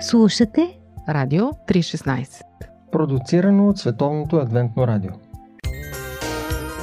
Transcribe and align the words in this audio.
Слушате 0.00 0.78
Радио 1.08 1.44
316 1.44 2.42
Продуцирано 2.92 3.68
от 3.68 3.78
Световното 3.78 4.36
адвентно 4.36 4.86
радио 4.86 5.10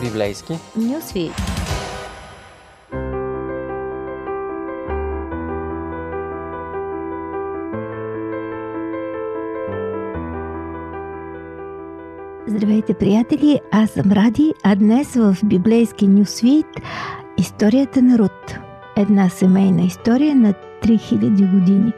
Библейски 0.01 0.53
Нюсви 0.75 1.31
Здравейте, 12.47 12.93
приятели! 12.93 13.59
Аз 13.71 13.89
съм 13.89 14.11
Ради, 14.11 14.53
а 14.63 14.75
днес 14.75 15.15
в 15.15 15.37
библейски 15.45 16.07
Нюсвит 16.07 16.65
историята 17.37 18.01
на 18.01 18.17
Рут. 18.17 18.57
Една 18.97 19.29
семейна 19.29 19.81
история 19.81 20.35
на 20.35 20.53
3000 20.83 21.59
години. 21.59 21.93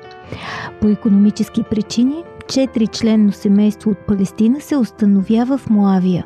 По 0.81 0.87
економически 0.87 1.63
причини, 1.63 2.23
четири 2.47 2.87
членно 2.87 3.31
семейство 3.31 3.91
от 3.91 3.97
Палестина 3.97 4.59
се 4.59 4.77
установява 4.77 5.57
в 5.57 5.69
Моавия. 5.69 6.25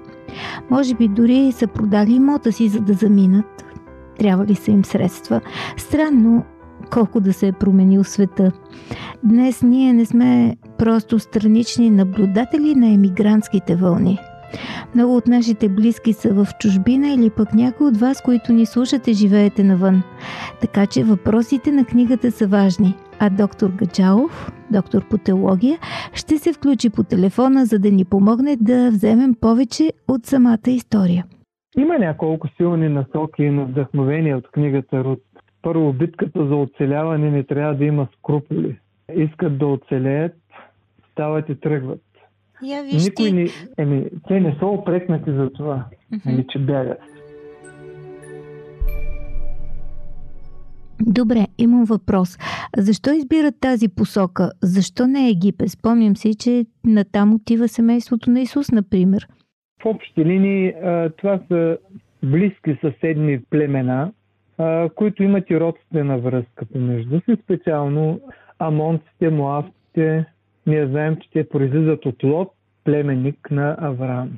Може 0.69 0.95
би 0.95 1.07
дори 1.07 1.51
са 1.51 1.67
продали 1.67 2.13
имота 2.13 2.51
си, 2.51 2.69
за 2.69 2.79
да 2.79 2.93
заминат. 2.93 3.65
Трябва 4.19 4.45
ли 4.45 4.55
са 4.55 4.71
им 4.71 4.85
средства? 4.85 5.41
Странно, 5.77 6.45
колко 6.91 7.19
да 7.19 7.33
се 7.33 7.47
е 7.47 7.51
променил 7.51 8.03
света. 8.03 8.51
Днес 9.23 9.61
ние 9.61 9.93
не 9.93 10.05
сме 10.05 10.55
просто 10.77 11.19
странични 11.19 11.89
наблюдатели 11.89 12.75
на 12.75 12.87
емигрантските 12.87 13.75
вълни. 13.75 14.19
Много 14.95 15.15
от 15.15 15.27
нашите 15.27 15.69
близки 15.69 16.13
са 16.13 16.33
в 16.33 16.47
чужбина 16.59 17.09
или 17.09 17.29
пък 17.29 17.53
някои 17.53 17.87
от 17.87 17.97
вас, 17.97 18.21
които 18.21 18.53
ни 18.53 18.65
слушате, 18.65 19.13
живеете 19.13 19.63
навън. 19.63 20.03
Така 20.61 20.85
че 20.85 21.03
въпросите 21.03 21.71
на 21.71 21.85
книгата 21.85 22.31
са 22.31 22.47
важни. 22.47 22.97
А 23.21 23.29
доктор 23.29 23.69
Гачалов, 23.69 24.51
доктор 24.71 25.07
по 25.09 25.17
теология, 25.17 25.77
ще 26.13 26.37
се 26.37 26.53
включи 26.53 26.89
по 26.89 27.03
телефона, 27.03 27.65
за 27.65 27.79
да 27.79 27.91
ни 27.91 28.05
помогне 28.05 28.57
да 28.61 28.89
вземем 28.89 29.35
повече 29.41 29.91
от 30.07 30.25
самата 30.25 30.67
история. 30.67 31.25
Има 31.77 31.97
няколко 31.97 32.47
силни 32.57 32.89
насоки 32.89 33.43
и 33.43 33.49
на 33.49 33.65
вдъхновения 33.65 34.37
от 34.37 34.47
книгата 34.51 35.03
Рут. 35.03 35.19
Първо, 35.61 35.93
битката 35.93 36.47
за 36.47 36.55
оцеляване 36.55 37.31
не 37.31 37.43
трябва 37.43 37.75
да 37.75 37.85
има 37.85 38.07
скруполи. 38.17 38.79
Искат 39.15 39.57
да 39.57 39.67
оцелеят, 39.67 40.35
стават 41.11 41.49
и 41.49 41.59
тръгват. 41.59 42.01
Я 42.63 42.83
виж 42.83 43.05
Никой 43.05 43.25
ти. 43.25 43.33
не... 43.33 43.47
Еми, 43.77 44.05
те 44.27 44.39
не 44.39 44.55
са 44.59 44.65
опрекнати 44.65 45.31
за 45.31 45.49
това, 45.49 45.85
еми, 46.27 46.45
че 46.49 46.59
бягат. 46.59 46.99
Добре, 51.01 51.47
имам 51.57 51.85
въпрос. 51.85 52.37
Защо 52.77 53.13
избират 53.13 53.55
тази 53.61 53.87
посока? 53.89 54.51
Защо 54.63 55.07
не 55.07 55.29
Египет? 55.29 55.69
Спомням 55.69 56.15
си, 56.15 56.35
че 56.35 56.65
натам 56.85 57.33
отива 57.33 57.67
семейството 57.67 58.31
на 58.31 58.41
Исус, 58.41 58.71
например. 58.71 59.27
В 59.81 59.85
общи 59.85 60.25
линии 60.25 60.73
това 61.17 61.39
са 61.47 61.77
близки 62.23 62.77
съседни 62.81 63.39
племена, 63.49 64.11
които 64.95 65.23
имат 65.23 65.49
и 65.49 65.59
родствена 65.59 66.19
връзка 66.19 66.65
помежду 66.73 67.21
си, 67.25 67.37
специално 67.43 68.19
амонците, 68.59 69.29
моавците. 69.29 70.25
Ние 70.67 70.87
знаем, 70.87 71.15
че 71.15 71.29
те 71.33 71.49
произлизат 71.49 72.05
от 72.05 72.23
Лот, 72.23 72.51
племенник 72.83 73.51
на 73.51 73.77
Авраам. 73.79 74.29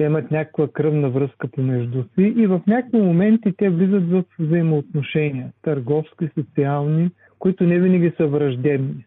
Те 0.00 0.04
имат 0.04 0.30
някаква 0.30 0.68
кръвна 0.68 1.10
връзка 1.10 1.48
помежду 1.48 2.02
си 2.02 2.22
и 2.36 2.46
в 2.46 2.60
някакви 2.66 2.98
моменти 2.98 3.52
те 3.56 3.70
влизат 3.70 4.10
в 4.10 4.24
взаимоотношения, 4.38 5.52
търговски, 5.62 6.28
социални, 6.38 7.10
които 7.38 7.64
не 7.64 7.78
винаги 7.78 8.12
са 8.16 8.26
враждебни. 8.26 9.04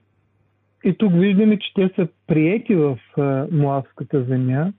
И 0.83 0.97
тук 0.97 1.13
виждаме, 1.13 1.59
че 1.59 1.73
те 1.75 1.89
са 1.95 2.07
приети 2.27 2.75
в 2.75 2.99
а, 3.17 3.47
Моавската 3.51 4.23
земя, 4.23 4.73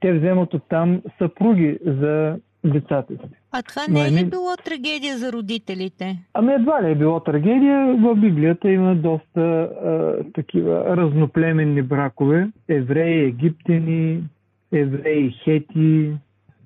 те 0.00 0.12
вземат 0.12 0.54
оттам 0.54 1.02
съпруги 1.18 1.78
за 1.86 2.36
децата 2.64 3.14
си. 3.14 3.34
А 3.52 3.62
това 3.62 3.82
не 3.90 4.08
е 4.08 4.12
ли 4.12 4.30
било 4.30 4.56
трагедия 4.64 5.18
за 5.18 5.32
родителите? 5.32 6.18
Ами 6.34 6.52
едва 6.52 6.82
ли 6.82 6.90
е 6.90 6.94
било 6.94 7.20
трагедия. 7.20 7.96
В 7.96 8.14
Библията 8.14 8.70
има 8.70 8.94
доста 8.94 9.40
а, 9.40 10.16
такива 10.34 10.96
разноплеменни 10.96 11.82
бракове. 11.82 12.50
Евреи, 12.68 13.24
египтяни, 13.24 14.22
евреи, 14.72 15.30
хети. 15.44 16.12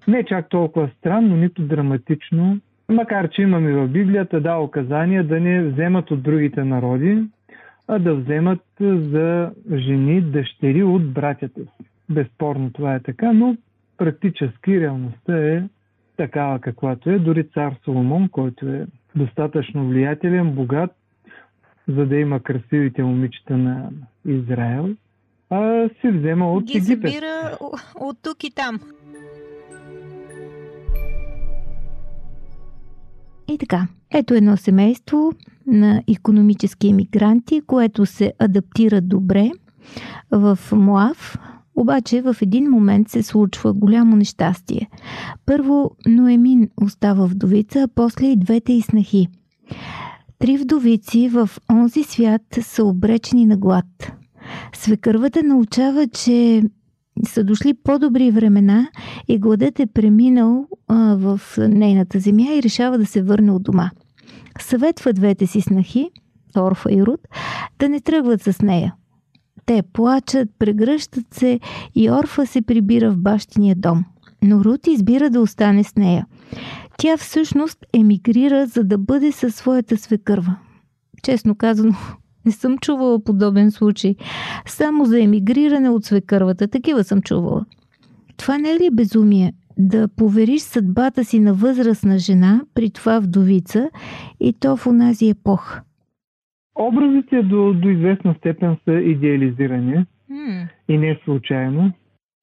Не 0.09 0.25
чак 0.25 0.49
толкова 0.49 0.91
странно, 0.99 1.37
нито 1.37 1.63
драматично. 1.63 2.61
Макар, 2.89 3.29
че 3.29 3.43
имаме 3.43 3.73
в 3.73 3.89
Библията 3.89 4.41
да 4.41 4.59
указания 4.59 5.25
да 5.25 5.41
не 5.41 5.63
вземат 5.63 6.11
от 6.11 6.23
другите 6.23 6.65
народи, 6.65 7.25
а 7.89 7.99
да 7.99 8.15
вземат 8.15 8.61
за 8.81 9.53
жени 9.75 10.21
дъщери 10.21 10.83
от 10.83 11.13
братята 11.13 11.61
си. 11.61 11.87
Безспорно 12.11 12.73
това 12.73 12.95
е 12.95 13.01
така, 13.01 13.33
но 13.33 13.57
практически 13.99 14.81
реалността 14.81 15.39
е 15.39 15.63
такава 16.17 16.59
каквато 16.59 17.11
е. 17.11 17.19
Дори 17.19 17.49
цар 17.49 17.75
Соломон, 17.85 18.29
който 18.29 18.69
е 18.69 18.87
достатъчно 19.17 19.89
влиятелен, 19.89 20.51
богат, 20.51 20.91
за 21.89 22.07
да 22.07 22.17
има 22.17 22.41
красивите 22.41 23.03
момичета 23.03 23.57
на 23.57 23.91
Израел, 24.27 24.89
а 25.53 25.89
си 26.01 26.09
взема 26.09 26.53
от 26.53 26.65
Ги 26.65 26.79
Египет. 26.79 27.13
събира 27.13 27.59
от 28.01 28.17
тук 28.23 28.45
и 28.45 28.51
там. 28.51 28.81
И 33.49 33.59
така, 33.59 33.87
ето 34.11 34.35
едно 34.35 34.57
семейство 34.57 35.33
на 35.67 36.03
економически 36.09 36.89
емигранти, 36.89 37.61
което 37.67 38.07
се 38.07 38.33
адаптира 38.39 39.01
добре 39.01 39.51
в 40.31 40.59
Моав, 40.73 41.39
обаче 41.77 42.23
в 42.23 42.37
един 42.43 42.71
момент 42.71 43.09
се 43.09 43.23
случва 43.23 43.73
голямо 43.73 44.17
нещастие. 44.17 44.89
Първо 45.47 45.91
Ноемин 46.07 46.69
остава 46.83 47.27
вдовица, 47.27 47.83
а 47.83 47.89
после 47.95 48.27
и 48.27 48.37
двете 48.37 48.73
и 48.73 48.83
снахи. 48.83 49.29
Три 50.39 50.57
вдовици 50.57 51.29
в 51.29 51.51
онзи 51.73 52.03
свят 52.03 52.43
са 52.61 52.85
обречени 52.85 53.47
на 53.47 53.57
глад. 53.57 54.13
Свекървата 54.75 55.43
научава, 55.43 56.09
че 56.09 56.63
са 57.27 57.45
дошли 57.45 57.75
по-добри 57.75 58.31
времена 58.31 58.89
и 59.29 59.39
гладът 59.39 59.81
е 59.81 59.87
преминал 59.87 60.67
в 60.89 61.41
нейната 61.59 62.21
земя 62.21 62.55
и 62.55 62.63
решава 62.63 62.99
да 62.99 63.07
се 63.07 63.23
върне 63.23 63.53
от 63.53 63.63
дома. 63.63 63.91
Съветва 64.61 65.13
двете 65.13 65.47
си 65.47 65.61
снахи, 65.61 66.11
Орфа 66.59 66.93
и 66.93 67.03
Рут, 67.03 67.21
да 67.79 67.89
не 67.89 68.01
тръгват 68.01 68.43
с 68.43 68.63
нея. 68.63 68.95
Те 69.67 69.83
плачат, 69.93 70.49
прегръщат 70.59 71.35
се 71.35 71.61
и 71.95 72.11
Орфа 72.11 72.47
се 72.47 72.63
прибира 72.63 73.11
в 73.11 73.19
бащиния 73.19 73.77
дом. 73.77 74.05
Но 74.43 74.65
Рут 74.65 74.87
избира 74.87 75.31
да 75.31 75.41
остане 75.41 75.85
с 75.85 75.97
нея. 75.97 76.27
Тя 76.99 77.17
всъщност 77.17 77.79
емигрира, 77.93 78.67
за 78.67 78.85
да 78.85 78.99
бъде 78.99 79.33
със 79.33 79.55
своята 79.55 79.97
свекърва. 79.97 80.57
Честно 81.23 81.55
казано, 81.55 81.95
не 82.47 82.53
съм 82.53 82.79
чувала 82.79 83.25
подобен 83.25 83.71
случай. 83.71 84.15
Само 84.67 85.05
за 85.05 85.23
емигриране 85.23 85.91
от 85.91 86.05
свекървата. 86.05 86.69
Такива 86.69 87.05
съм 87.05 87.23
чувала. 87.23 87.65
Това 88.37 88.59
не 88.59 88.71
е 88.71 88.75
ли 88.75 88.89
безумие? 88.93 89.53
Да 89.79 90.09
повериш 90.17 90.61
съдбата 90.61 91.25
си 91.25 91.41
на 91.41 91.55
възрастна 91.55 92.19
жена, 92.19 92.61
при 92.75 92.91
това 92.91 93.21
вдовица, 93.21 93.91
и 94.41 94.53
то 94.61 94.77
в 94.77 94.87
онази 94.87 95.29
епоха. 95.29 95.83
Образите 96.79 97.43
до, 97.43 97.73
до 97.73 97.89
известна 97.89 98.35
степен 98.39 98.77
са 98.85 98.93
идеализирани 98.93 100.05
М, 100.29 100.69
и 100.89 100.99
не 100.99 101.21
случайно. 101.25 101.93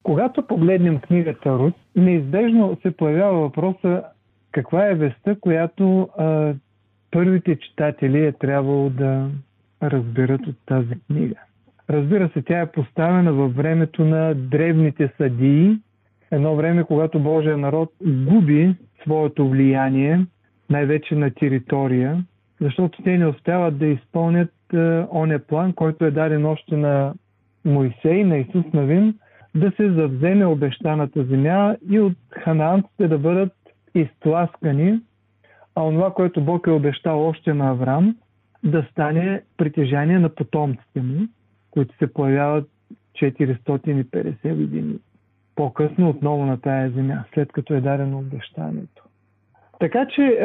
Когато 0.02 0.46
погледнем 0.46 1.00
книгата 1.00 1.58
Рус, 1.58 1.72
неизбежно 1.96 2.78
се 2.82 2.90
появява 2.90 3.40
въпроса 3.40 4.02
каква 4.52 4.86
е 4.86 4.94
веста, 4.94 5.40
която 5.40 6.08
а, 6.18 6.54
първите 7.10 7.58
читатели 7.58 8.24
е 8.24 8.32
трябвало 8.32 8.90
да 8.90 9.30
разберат 9.82 10.46
от 10.46 10.56
тази 10.66 10.94
книга. 11.06 11.34
Разбира 11.90 12.28
се, 12.28 12.42
тя 12.42 12.60
е 12.60 12.72
поставена 12.72 13.32
във 13.32 13.54
времето 13.54 14.04
на 14.04 14.34
древните 14.34 15.12
съдии, 15.16 15.78
едно 16.30 16.56
време, 16.56 16.84
когато 16.84 17.20
Божия 17.20 17.56
народ 17.56 17.92
губи 18.02 18.74
своето 19.02 19.48
влияние, 19.48 20.26
най-вече 20.70 21.14
на 21.14 21.30
територия, 21.30 22.24
защото 22.60 23.02
те 23.02 23.18
не 23.18 23.26
успяват 23.26 23.78
да 23.78 23.86
изпълнят 23.86 24.52
е, 24.74 24.76
оня 25.12 25.38
план, 25.38 25.72
който 25.72 26.04
е 26.04 26.10
даден 26.10 26.46
още 26.46 26.76
на 26.76 27.14
Моисей, 27.64 28.24
на 28.24 28.36
Исус 28.38 28.64
Навин, 28.72 29.14
да 29.54 29.72
се 29.76 29.90
завземе 29.90 30.46
обещаната 30.46 31.24
земя 31.24 31.76
и 31.90 32.00
от 32.00 32.16
ханаанците 32.30 33.08
да 33.08 33.18
бъдат 33.18 33.52
изтласкани, 33.94 35.00
а 35.74 35.82
онова, 35.82 36.14
което 36.14 36.40
Бог 36.40 36.66
е 36.66 36.70
обещал 36.70 37.28
още 37.28 37.54
на 37.54 37.70
Авраам, 37.70 38.16
да 38.64 38.86
стане 38.90 39.42
притежание 39.56 40.18
на 40.18 40.28
потомците 40.28 41.00
му, 41.02 41.28
които 41.70 41.96
се 41.96 42.12
появяват 42.12 42.68
450 43.14 44.54
години 44.54 44.98
по-късно 45.56 46.08
отново 46.08 46.46
на 46.46 46.60
тая 46.60 46.90
земя, 46.90 47.24
след 47.34 47.52
като 47.52 47.74
е 47.74 47.80
дадено 47.80 48.18
обещанието. 48.18 49.04
Така 49.80 50.06
че 50.06 50.22
е, 50.22 50.42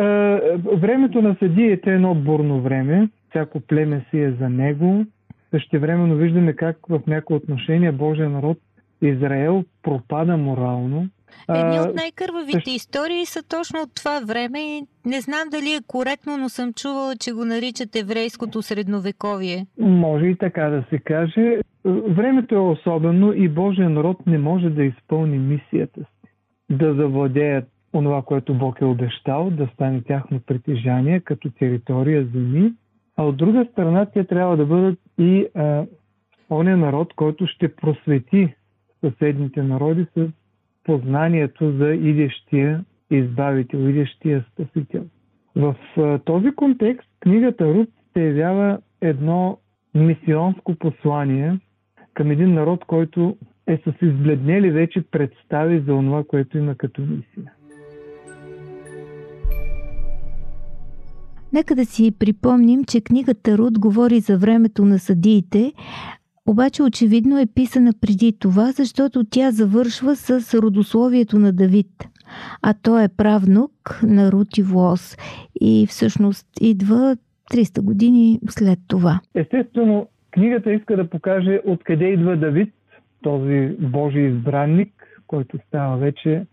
времето 0.75 1.21
на 1.21 1.35
съдиите 1.39 1.91
е 1.91 1.95
едно 1.95 2.15
бурно 2.15 2.61
време, 2.61 3.09
всяко 3.29 3.59
племе 3.59 4.05
си 4.11 4.19
е 4.19 4.31
за 4.31 4.49
него, 4.49 5.05
Същевременно 5.55 6.15
виждаме 6.15 6.53
как 6.53 6.77
в 6.89 7.01
някои 7.07 7.35
отношения 7.35 7.93
Божия 7.93 8.29
народ 8.29 8.57
Израел 9.01 9.63
пропада 9.83 10.37
морално. 10.37 11.07
Едни 11.49 11.79
от 11.79 11.95
най-кървавите 11.95 12.71
истории 12.71 13.25
са 13.25 13.43
точно 13.49 13.79
от 13.81 13.95
това 13.95 14.19
време 14.27 14.59
и 14.59 14.81
не 15.05 15.21
знам 15.21 15.49
дали 15.51 15.73
е 15.73 15.87
коректно, 15.87 16.37
но 16.37 16.49
съм 16.49 16.73
чувала, 16.73 17.15
че 17.15 17.31
го 17.31 17.45
наричат 17.45 17.95
еврейското 17.95 18.61
средновековие. 18.61 19.65
Може 19.79 20.25
и 20.25 20.37
така 20.37 20.63
да 20.69 20.83
се 20.89 20.99
каже. 20.99 21.59
Времето 21.85 22.55
е 22.55 22.59
особено 22.59 23.33
и 23.33 23.49
Божия 23.49 23.89
народ 23.89 24.17
не 24.27 24.37
може 24.37 24.69
да 24.69 24.83
изпълни 24.83 25.37
мисията 25.37 25.99
си. 25.99 26.29
Да 26.69 26.93
завладеят 26.93 27.65
онова, 27.93 28.21
което 28.21 28.53
Бог 28.53 28.81
е 28.81 28.85
обещал, 28.85 29.49
да 29.49 29.69
стане 29.73 30.01
тяхно 30.01 30.39
притежание 30.39 31.19
като 31.19 31.49
територия 31.49 32.27
земи, 32.33 32.73
а 33.17 33.23
от 33.23 33.37
друга 33.37 33.67
страна 33.71 34.05
те 34.05 34.23
трябва 34.23 34.57
да 34.57 34.65
бъдат 34.65 34.99
и 35.19 35.47
а, 35.55 35.85
оня 36.49 36.77
народ, 36.77 37.13
който 37.13 37.47
ще 37.47 37.75
просвети 37.75 38.55
съседните 39.01 39.63
народи 39.63 40.05
с 40.17 40.27
познанието 40.85 41.71
за 41.71 41.89
идещия 41.93 42.85
избавител, 43.11 43.77
идещия 43.77 44.45
спасител. 44.51 45.05
В 45.55 45.75
този 46.25 46.51
контекст 46.55 47.09
книгата 47.19 47.73
Руд 47.73 47.89
се 48.13 48.23
явява 48.23 48.79
едно 49.01 49.57
мисионско 49.95 50.75
послание 50.75 51.59
към 52.13 52.31
един 52.31 52.53
народ, 52.53 52.85
който 52.85 53.37
е 53.67 53.77
с 53.77 53.93
избледнели 54.01 54.71
вече 54.71 55.01
представи 55.11 55.79
за 55.79 55.85
това, 55.85 56.23
което 56.23 56.57
има 56.57 56.75
като 56.75 57.01
мисия. 57.01 57.51
Нека 61.53 61.75
да 61.75 61.85
си 61.85 62.11
припомним, 62.19 62.83
че 62.83 63.01
книгата 63.01 63.57
Руд 63.57 63.79
говори 63.79 64.19
за 64.19 64.37
времето 64.37 64.85
на 64.85 64.99
съдиите, 64.99 65.73
обаче 66.47 66.83
очевидно 66.83 67.39
е 67.39 67.45
писана 67.55 67.93
преди 68.01 68.39
това, 68.39 68.71
защото 68.71 69.23
тя 69.23 69.51
завършва 69.51 70.15
с 70.15 70.53
родословието 70.61 71.39
на 71.39 71.53
Давид. 71.53 71.87
А 72.61 72.73
той 72.83 73.03
е 73.03 73.15
правнук 73.17 73.99
на 74.03 74.31
Рут 74.31 74.57
и 74.57 74.63
Влос 74.63 75.17
и 75.61 75.87
всъщност 75.89 76.47
идва 76.61 77.17
300 77.53 77.81
години 77.81 78.39
след 78.49 78.79
това. 78.87 79.19
Естествено, 79.35 80.07
книгата 80.31 80.73
иска 80.73 80.95
да 80.95 81.09
покаже 81.09 81.61
откъде 81.65 82.05
идва 82.05 82.37
Давид, 82.37 82.73
този 83.21 83.75
Божий 83.79 84.27
избранник, 84.27 84.93
който 85.27 85.57
става 85.67 85.97
вече 85.97 86.45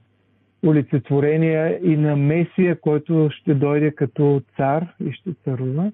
олицетворение 0.66 1.80
и 1.82 1.96
на 1.96 2.16
Месия, 2.16 2.80
който 2.80 3.28
ще 3.32 3.54
дойде 3.54 3.90
като 3.90 4.42
цар 4.56 4.94
и 5.04 5.12
ще 5.12 5.30
царува. 5.44 5.92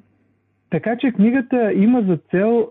Така 0.71 0.97
че 0.97 1.12
книгата 1.12 1.73
има 1.73 2.03
за 2.03 2.19
цел 2.31 2.69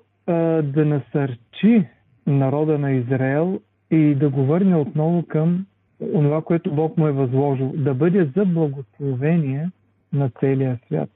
да 0.63 0.85
насърчи 0.85 1.85
народа 2.27 2.77
на 2.77 2.91
Израел 2.91 3.59
и 3.91 4.15
да 4.15 4.29
го 4.29 4.45
върне 4.45 4.75
отново 4.75 5.24
към 5.27 5.65
това, 6.13 6.41
което 6.41 6.71
Бог 6.71 6.97
му 6.97 7.07
е 7.07 7.12
възложил, 7.12 7.74
да 7.75 7.94
бъде 7.94 8.29
за 8.35 8.45
благословение 8.45 9.69
на 10.13 10.29
целия 10.39 10.79
свят. 10.85 11.09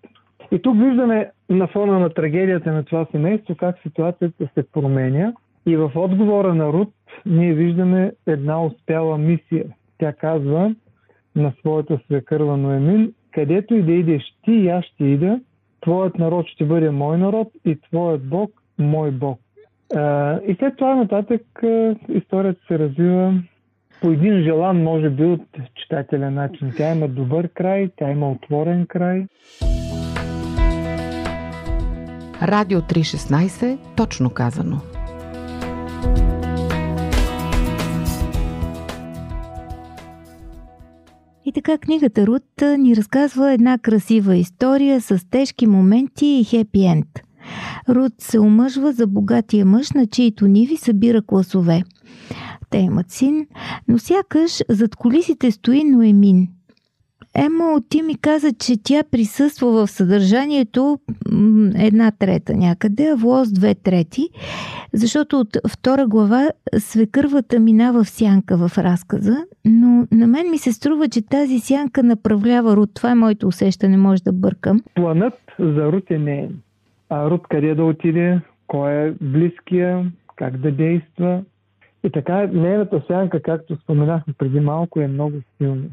И 0.51 0.61
тук 0.61 0.77
виждаме 0.77 1.31
на 1.49 1.67
фона 1.67 1.99
на 1.99 2.09
трагедията 2.09 2.71
на 2.71 2.83
това 2.83 3.05
семейство 3.11 3.55
как 3.55 3.75
ситуацията 3.83 4.47
се 4.53 4.71
променя. 4.71 5.33
И 5.65 5.77
в 5.77 5.91
отговора 5.95 6.53
на 6.53 6.73
Руд 6.73 6.93
ние 7.25 7.53
виждаме 7.53 8.11
една 8.27 8.65
успяла 8.65 9.17
мисия– 9.17 9.65
тя 10.01 10.13
казва 10.13 10.75
на 11.35 11.53
своята 11.59 11.99
свекърва 12.05 12.57
Ноемин, 12.57 13.13
където 13.31 13.75
и 13.75 13.81
да 13.81 13.91
идеш 13.91 14.23
ти 14.43 14.51
и 14.51 14.69
аз 14.69 14.85
ще 14.85 15.03
ида, 15.05 15.39
твоят 15.81 16.19
народ 16.19 16.47
ще 16.47 16.65
бъде 16.65 16.89
мой 16.89 17.17
народ 17.17 17.47
и 17.65 17.81
твоят 17.81 18.29
Бог 18.29 18.60
мой 18.81 19.11
Бог. 19.11 19.39
И 20.47 20.55
след 20.59 20.77
това 20.77 20.95
нататък 20.95 21.41
историята 22.09 22.61
се 22.67 22.79
развива 22.79 23.43
по 24.01 24.07
един 24.09 24.43
желан, 24.43 24.83
може 24.83 25.09
би, 25.09 25.25
от 25.25 25.41
читателя 25.75 26.31
начин. 26.31 26.71
Тя 26.77 26.95
има 26.95 27.07
добър 27.07 27.49
край, 27.49 27.89
тя 27.95 28.11
има 28.11 28.31
отворен 28.31 28.85
край. 28.85 29.25
Радио 32.41 32.81
316, 32.81 33.77
точно 33.97 34.29
казано. 34.29 34.77
И 41.45 41.51
така 41.53 41.77
книгата 41.77 42.27
Рут 42.27 42.43
ни 42.77 42.95
разказва 42.95 43.53
една 43.53 43.77
красива 43.77 44.35
история 44.35 45.01
с 45.01 45.29
тежки 45.29 45.67
моменти 45.67 46.25
и 46.25 46.43
хепи 46.43 46.85
енд. 46.85 47.07
Рут 47.89 48.13
се 48.17 48.39
омъжва 48.39 48.91
за 48.91 49.07
богатия 49.07 49.65
мъж, 49.65 49.91
на 49.91 50.07
чието 50.07 50.47
ниви 50.47 50.77
събира 50.77 51.21
класове. 51.21 51.83
Те 52.69 52.77
имат 52.77 53.11
син, 53.11 53.47
но 53.87 53.99
сякаш 53.99 54.61
зад 54.69 54.95
колисите 54.95 55.51
стои 55.51 55.83
Ноемин– 55.83 56.47
Емо, 57.35 57.81
ти 57.89 58.01
ми 58.01 58.17
каза, 58.17 58.53
че 58.53 58.83
тя 58.83 59.03
присъства 59.11 59.71
в 59.71 59.87
съдържанието 59.87 60.99
една 61.75 62.11
трета 62.11 62.53
някъде, 62.55 63.09
а 63.09 63.15
Влос 63.15 63.51
две 63.51 63.75
трети, 63.75 64.29
защото 64.93 65.39
от 65.39 65.57
втора 65.69 66.07
глава 66.07 66.49
свекървата 66.77 67.59
минава 67.59 68.03
в 68.03 68.09
сянка 68.09 68.67
в 68.67 68.77
разказа, 68.77 69.37
но 69.65 70.07
на 70.11 70.27
мен 70.27 70.49
ми 70.49 70.57
се 70.57 70.73
струва, 70.73 71.09
че 71.09 71.21
тази 71.21 71.59
сянка 71.59 72.03
направлява 72.03 72.75
Рут. 72.75 72.89
Това 72.93 73.11
е 73.11 73.15
моето 73.15 73.47
усещане, 73.47 73.97
може 73.97 74.23
да 74.23 74.31
бъркам. 74.31 74.81
Планът 74.95 75.33
за 75.59 75.91
Рут 75.91 76.11
е 76.11 76.17
не. 76.17 76.49
А 77.11 77.29
Рут 77.29 77.47
къде 77.49 77.75
да 77.75 77.83
отиде, 77.83 78.41
кой 78.67 78.91
е 78.91 79.13
близкия, 79.21 80.11
как 80.35 80.57
да 80.57 80.71
действа. 80.71 81.43
И 82.03 82.09
така, 82.09 82.47
нейната 82.53 83.01
сянка, 83.07 83.41
както 83.41 83.75
споменахме 83.75 84.33
преди 84.37 84.59
малко, 84.59 84.99
е 84.99 85.07
много 85.07 85.37
силна 85.57 85.89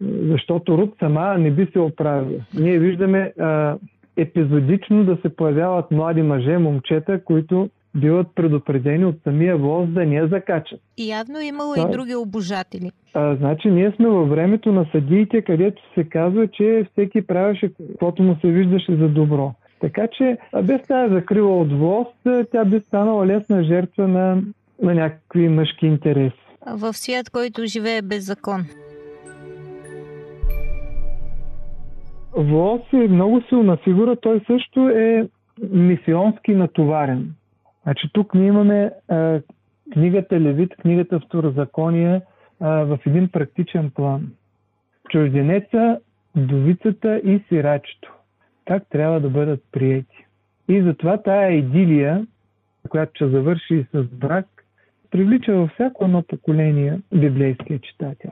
защото 0.00 0.78
Рут 0.78 0.94
сама 0.98 1.38
не 1.38 1.50
би 1.50 1.68
се 1.72 1.78
оправила. 1.78 2.40
Ние 2.54 2.78
виждаме 2.78 3.32
а, 3.40 3.76
епизодично 4.16 5.04
да 5.04 5.18
се 5.22 5.36
появяват 5.36 5.90
млади 5.90 6.22
мъже, 6.22 6.58
момчета, 6.58 7.24
които 7.24 7.68
биват 7.94 8.26
предупредени 8.34 9.04
от 9.04 9.16
самия 9.24 9.56
воз 9.56 9.88
да 9.88 10.06
не 10.06 10.14
я 10.14 10.28
закачат. 10.28 10.80
И 10.98 11.10
явно 11.10 11.40
имало 11.40 11.74
да. 11.74 11.80
и 11.80 11.92
други 11.92 12.14
обожатели. 12.14 12.90
А, 13.14 13.36
значи 13.36 13.70
ние 13.70 13.92
сме 13.96 14.08
във 14.08 14.28
времето 14.28 14.72
на 14.72 14.86
съдиите, 14.92 15.42
където 15.42 15.82
се 15.94 16.04
казва, 16.04 16.48
че 16.48 16.86
всеки 16.92 17.26
правеше 17.26 17.70
каквото 17.90 18.22
му 18.22 18.36
се 18.40 18.48
виждаше 18.48 18.96
за 18.96 19.08
добро. 19.08 19.54
Така 19.80 20.08
че 20.08 20.38
без 20.62 20.82
тази 20.82 21.14
закрила 21.14 21.60
от 21.60 21.72
влост, 21.72 22.46
тя 22.52 22.64
би 22.64 22.80
станала 22.80 23.26
лесна 23.26 23.64
жертва 23.64 24.08
на, 24.08 24.42
на 24.82 24.94
някакви 24.94 25.48
мъжки 25.48 25.86
интереси. 25.86 26.36
В 26.66 26.92
свят, 26.92 27.30
който 27.30 27.66
живее 27.66 28.02
без 28.02 28.26
закон. 28.26 28.64
Влос 32.36 32.80
е 32.92 32.96
много 33.08 33.42
силна 33.48 33.76
фигура, 33.76 34.16
той 34.16 34.40
също 34.46 34.88
е 34.88 35.28
мисионски 35.70 36.54
натоварен. 36.54 37.34
Значи 37.82 38.10
тук 38.12 38.34
ние 38.34 38.46
имаме 38.46 38.90
а, 39.08 39.40
книгата 39.92 40.40
Левит, 40.40 40.76
книгата 40.76 41.20
Второзакония 41.20 42.22
а, 42.60 42.68
в 42.68 42.98
един 43.06 43.28
практичен 43.28 43.90
план. 43.90 44.28
Чужденеца, 45.10 45.98
довицата 46.36 47.16
и 47.16 47.42
сирачето. 47.48 48.14
Как 48.70 48.88
трябва 48.88 49.20
да 49.20 49.30
бъдат 49.30 49.64
приети. 49.72 50.26
И 50.68 50.82
затова 50.82 51.22
тая 51.22 51.52
идилия, 51.52 52.26
която 52.88 53.12
ще 53.14 53.28
завърши 53.28 53.86
с 53.94 54.02
брак, 54.02 54.46
привлича 55.10 55.54
във 55.54 55.70
всяко 55.70 56.04
едно 56.04 56.22
поколение 56.22 57.00
библейския 57.14 57.78
читател. 57.78 58.30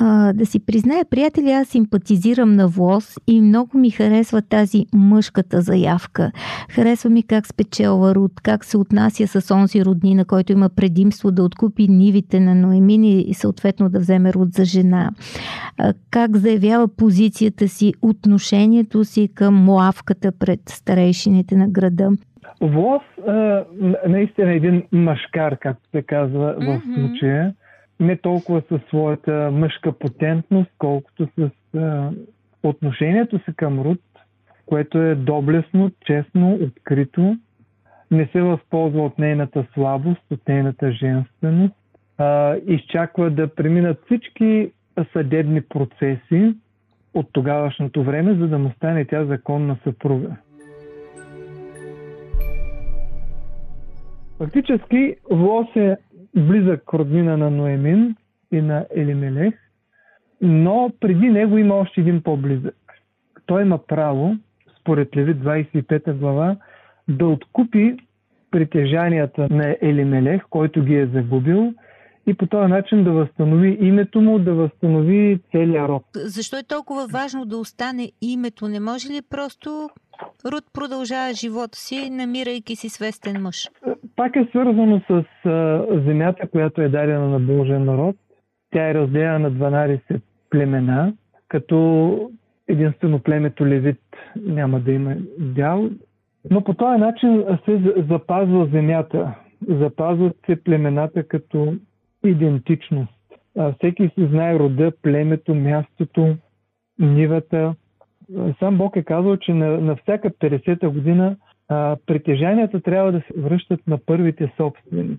А, 0.00 0.32
да 0.32 0.46
си 0.46 0.66
призная, 0.66 1.04
приятели, 1.10 1.50
аз 1.50 1.68
симпатизирам 1.68 2.52
на 2.52 2.68
ВОЗ 2.68 3.18
и 3.26 3.40
много 3.40 3.78
ми 3.78 3.90
харесва 3.90 4.42
тази 4.42 4.86
мъжката 4.94 5.60
заявка. 5.60 6.32
Харесва 6.70 7.10
ми 7.10 7.22
как 7.22 7.46
спечелва 7.46 8.14
Руд, 8.14 8.32
как 8.42 8.64
се 8.64 8.78
отнася 8.78 9.26
с 9.26 9.54
онзи 9.54 9.84
роднина, 9.84 10.24
който 10.24 10.52
има 10.52 10.68
предимство 10.68 11.30
да 11.30 11.42
откупи 11.42 11.88
нивите 11.88 12.40
на 12.40 12.54
Ноемин 12.54 13.04
и 13.04 13.34
съответно 13.34 13.88
да 13.88 13.98
вземе 13.98 14.32
Руд 14.32 14.52
за 14.52 14.64
жена. 14.64 15.10
А, 15.78 15.92
как 16.10 16.36
заявява 16.36 16.88
позицията 16.88 17.68
си, 17.68 17.92
отношението 18.02 19.04
си 19.04 19.28
към 19.34 19.54
муавката 19.54 20.32
пред 20.32 20.60
старейшините 20.68 21.56
на 21.56 21.68
града. 21.68 22.10
ВОЗ 22.60 23.02
наистина 24.08 24.52
е 24.52 24.56
един 24.56 24.82
машкар, 24.92 25.58
както 25.58 25.90
се 25.90 26.02
казва 26.02 26.54
в 26.58 26.82
случая 26.94 27.54
не 28.04 28.16
толкова 28.16 28.62
със 28.68 28.80
своята 28.88 29.50
мъжка 29.52 29.92
потентност, 29.92 30.70
колкото 30.78 31.28
с 31.38 31.50
а, 31.78 32.10
отношението 32.62 33.38
си 33.38 33.56
към 33.56 33.80
Руд, 33.80 34.00
което 34.66 34.98
е 35.02 35.14
доблесно, 35.14 35.90
честно, 36.06 36.54
открито, 36.54 37.36
не 38.10 38.26
се 38.26 38.42
възползва 38.42 39.02
от 39.02 39.18
нейната 39.18 39.66
слабост, 39.74 40.22
от 40.30 40.48
нейната 40.48 40.92
женственост, 40.92 41.74
а, 42.18 42.56
изчаква 42.66 43.30
да 43.30 43.54
преминат 43.54 44.02
всички 44.04 44.72
съдебни 45.12 45.60
процеси 45.60 46.54
от 47.14 47.26
тогавашното 47.32 48.04
време, 48.04 48.34
за 48.34 48.48
да 48.48 48.58
му 48.58 48.70
стане 48.76 49.04
тя 49.04 49.24
законна 49.24 49.76
съпруга. 49.84 50.36
Фактически 54.38 55.16
Лос 55.30 55.76
е 55.76 55.96
близък 56.36 56.94
роднина 56.94 57.36
на 57.36 57.50
Ноемин 57.50 58.16
и 58.52 58.60
на 58.60 58.86
Елимелех, 58.96 59.54
но 60.40 60.92
преди 61.00 61.28
него 61.30 61.58
има 61.58 61.74
още 61.74 62.00
един 62.00 62.22
по-близък. 62.22 62.76
Той 63.46 63.62
има 63.62 63.78
право, 63.78 64.36
според 64.80 65.16
Левит 65.16 65.36
25 65.36 66.12
глава, 66.12 66.56
да 67.08 67.26
откупи 67.26 67.96
притежанията 68.50 69.48
на 69.50 69.76
Елимелех, 69.82 70.42
който 70.50 70.84
ги 70.84 70.94
е 70.94 71.06
загубил, 71.06 71.74
и 72.26 72.34
по 72.34 72.46
този 72.46 72.68
начин 72.68 73.04
да 73.04 73.12
възстанови 73.12 73.78
името 73.80 74.20
му, 74.20 74.38
да 74.38 74.54
възстанови 74.54 75.40
целия 75.52 75.88
род. 75.88 76.04
Защо 76.14 76.56
е 76.56 76.62
толкова 76.62 77.06
важно 77.12 77.44
да 77.44 77.56
остане 77.56 78.12
името? 78.20 78.68
Не 78.68 78.80
може 78.80 79.08
ли 79.08 79.20
просто 79.30 79.90
Руд 80.52 80.64
продължава 80.72 81.32
живота 81.34 81.78
си, 81.78 82.10
намирайки 82.10 82.76
си 82.76 82.88
свестен 82.88 83.42
мъж? 83.42 83.70
Пак 84.16 84.36
е 84.36 84.46
свързано 84.50 85.00
с 85.10 85.24
земята, 86.06 86.48
която 86.48 86.82
е 86.82 86.88
дадена 86.88 87.28
на 87.28 87.40
Божия 87.40 87.80
народ. 87.80 88.16
Тя 88.70 88.90
е 88.90 88.94
разделена 88.94 89.38
на 89.38 89.52
12 89.52 90.20
племена, 90.50 91.12
като 91.48 92.30
единствено 92.68 93.18
племето 93.18 93.66
Левит 93.66 94.00
няма 94.36 94.80
да 94.80 94.92
има 94.92 95.16
дял. 95.38 95.90
Но 96.50 96.64
по 96.64 96.74
този 96.74 97.00
начин 97.00 97.44
се 97.64 97.94
запазва 98.08 98.68
земята. 98.72 99.34
Запазват 99.68 100.36
се 100.46 100.62
племената 100.64 101.28
като 101.28 101.74
идентичност. 102.28 103.12
Всеки 103.78 104.10
си 104.14 104.26
знае 104.26 104.58
рода, 104.58 104.92
племето, 105.02 105.54
мястото, 105.54 106.36
нивата. 106.98 107.74
Сам 108.58 108.78
Бог 108.78 108.96
е 108.96 109.02
казал, 109.02 109.36
че 109.36 109.54
на, 109.54 109.80
на 109.80 109.96
всяка 109.96 110.30
50-та 110.30 110.88
година 110.88 111.36
а, 111.68 111.96
притежанията 112.06 112.80
трябва 112.80 113.12
да 113.12 113.20
се 113.20 113.40
връщат 113.40 113.86
на 113.86 113.98
първите 114.06 114.52
собствени. 114.56 115.18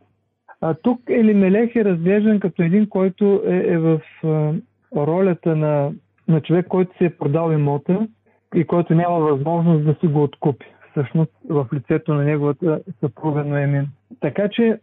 А 0.61 0.73
тук 0.73 1.01
Елимелех 1.09 1.75
е 1.75 1.85
разглеждан 1.85 2.39
като 2.39 2.63
един, 2.63 2.89
който 2.89 3.41
е, 3.47 3.55
е 3.55 3.77
в 3.77 4.01
а, 4.23 4.53
ролята 4.95 5.55
на, 5.55 5.91
на 6.27 6.41
човек, 6.41 6.67
който 6.67 6.97
се 6.97 7.05
е 7.05 7.17
продал 7.17 7.51
имота 7.51 8.07
и 8.55 8.65
който 8.65 8.95
няма 8.95 9.19
възможност 9.19 9.85
да 9.85 9.95
си 9.99 10.07
го 10.07 10.23
откупи. 10.23 10.65
Всъщност 10.91 11.31
в 11.49 11.67
лицето 11.73 12.13
на 12.13 12.23
неговата 12.23 12.81
съпруга 12.99 13.43
Ноемин. 13.43 13.87
Така 14.19 14.49
че 14.49 14.79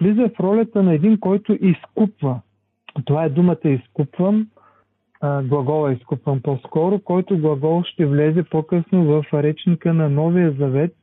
Влиза 0.00 0.28
в 0.36 0.40
ролята 0.40 0.82
на 0.82 0.94
един, 0.94 1.20
който 1.20 1.58
изкупва. 1.60 2.40
Това 3.04 3.24
е 3.24 3.28
думата 3.28 3.58
изкупвам, 3.64 4.46
глагола 5.22 5.92
изкупвам 5.92 6.40
по-скоро, 6.42 6.98
който 6.98 7.38
глагол 7.38 7.82
ще 7.82 8.06
влезе 8.06 8.42
по-късно 8.42 9.04
в 9.04 9.24
речника 9.32 9.94
на 9.94 10.08
Новия 10.08 10.52
Завет 10.52 10.94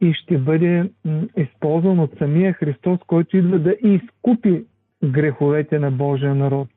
и 0.00 0.12
ще 0.12 0.38
бъде 0.38 0.90
използван 1.36 2.00
от 2.00 2.10
самия 2.18 2.52
Христос, 2.52 2.98
който 3.06 3.36
идва 3.36 3.58
да 3.58 3.76
изкупи 3.82 4.64
греховете 5.04 5.78
на 5.78 5.90
Божия 5.90 6.34
народ, 6.34 6.68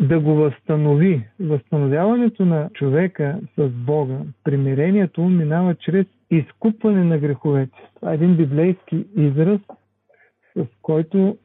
да 0.00 0.20
го 0.20 0.34
възстанови. 0.34 1.22
Възстановяването 1.40 2.44
на 2.44 2.70
човека 2.74 3.40
с 3.58 3.68
Бога, 3.68 4.18
примирението 4.44 5.22
минава 5.22 5.74
чрез 5.74 6.06
изкупване 6.30 7.04
на 7.04 7.18
греховете. 7.18 7.78
Това 7.96 8.12
е 8.12 8.14
един 8.14 8.36
библейски 8.36 9.04
израз, 9.16 9.60
с 10.56 10.66
който 10.82 11.36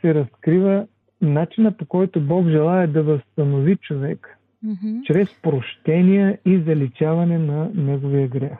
се 0.00 0.14
разкрива 0.14 0.86
начина 1.20 1.72
по 1.72 1.86
който 1.86 2.20
Бог 2.20 2.48
желая 2.48 2.88
да 2.88 3.02
възстанови 3.02 3.76
човек 3.76 4.38
mm-hmm. 4.64 5.02
чрез 5.04 5.28
прощение 5.42 6.38
и 6.46 6.62
заличаване 6.66 7.38
на 7.38 7.70
неговия 7.74 8.28
грех. 8.28 8.58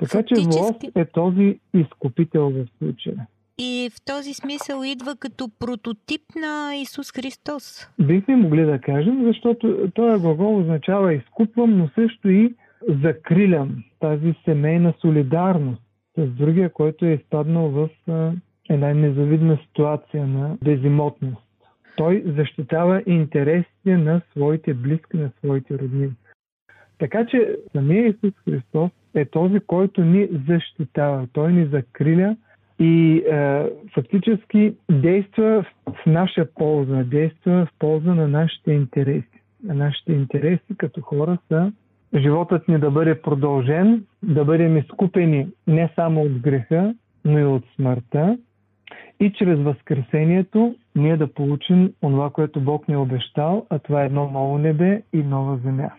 Така 0.00 0.10
Фактически... 0.10 0.52
че 0.52 0.58
Лос 0.58 0.76
е 0.94 1.04
този 1.04 1.60
изкупител 1.74 2.50
в 2.50 2.66
случая. 2.78 3.26
И 3.58 3.90
в 3.92 4.04
този 4.04 4.34
смисъл 4.34 4.82
идва 4.84 5.16
като 5.16 5.48
прототип 5.58 6.22
на 6.36 6.76
Исус 6.76 7.12
Христос. 7.12 7.88
Бихме 7.98 8.36
могли 8.36 8.64
да 8.64 8.80
кажем, 8.80 9.24
защото 9.26 9.90
този 9.94 10.20
глагол 10.20 10.58
означава 10.58 11.14
изкупвам, 11.14 11.78
но 11.78 11.88
също 11.94 12.28
и 12.28 12.54
закрилям 13.02 13.84
тази 14.00 14.34
семейна 14.44 14.94
солидарност 15.00 15.82
с 16.18 16.26
другия, 16.26 16.72
който 16.72 17.04
е 17.04 17.12
изпаднал 17.12 17.68
в 17.68 17.88
една 18.70 18.94
незавидна 18.94 19.58
ситуация 19.66 20.26
на 20.26 20.56
безимотност. 20.64 21.42
Той 21.96 22.22
защитава 22.26 23.02
интересите 23.06 23.96
на 23.96 24.20
своите 24.30 24.74
близки, 24.74 25.16
на 25.16 25.30
своите 25.38 25.78
роднини. 25.78 26.12
Така 26.98 27.26
че 27.26 27.56
самия 27.72 28.08
Исус 28.08 28.34
Христос 28.44 28.90
е 29.14 29.24
този, 29.24 29.60
който 29.60 30.04
ни 30.04 30.28
защитава. 30.48 31.26
Той 31.32 31.52
ни 31.52 31.66
закриля 31.66 32.36
и 32.78 33.16
е, 33.16 33.66
фактически 33.94 34.74
действа 34.90 35.64
в 35.86 36.06
наша 36.06 36.46
полза, 36.54 37.04
действа 37.04 37.66
в 37.66 37.78
полза 37.78 38.14
на 38.14 38.28
нашите 38.28 38.72
интереси. 38.72 39.42
Нашите 39.62 40.12
интереси 40.12 40.76
като 40.78 41.00
хора 41.00 41.38
са 41.48 41.72
животът 42.16 42.68
ни 42.68 42.78
да 42.78 42.90
бъде 42.90 43.22
продължен, 43.22 44.04
да 44.22 44.44
бъдем 44.44 44.76
изкупени 44.76 45.48
не 45.66 45.92
само 45.94 46.22
от 46.22 46.38
греха, 46.38 46.94
но 47.24 47.38
и 47.38 47.44
от 47.44 47.64
смъртта 47.76 48.38
и 49.20 49.32
чрез 49.32 49.58
Възкресението 49.58 50.74
ние 50.96 51.16
да 51.16 51.34
получим 51.34 51.92
това, 52.00 52.30
което 52.30 52.60
Бог 52.60 52.88
ни 52.88 52.94
е 52.94 52.98
обещал, 52.98 53.66
а 53.70 53.78
това 53.78 54.02
е 54.02 54.06
едно 54.06 54.30
ново 54.30 54.58
небе 54.58 55.02
и 55.12 55.18
нова 55.18 55.58
земя. 55.64 55.90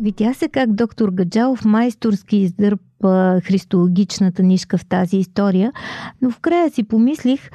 Видя 0.00 0.34
се 0.34 0.48
как 0.48 0.72
доктор 0.72 1.08
Гаджалов 1.10 1.64
майсторски 1.64 2.36
издърпа 2.36 3.40
христологичната 3.44 4.42
нишка 4.42 4.78
в 4.78 4.86
тази 4.86 5.16
история, 5.16 5.72
но 6.22 6.30
в 6.30 6.40
края 6.40 6.70
си 6.70 6.88
помислих, 6.88 7.50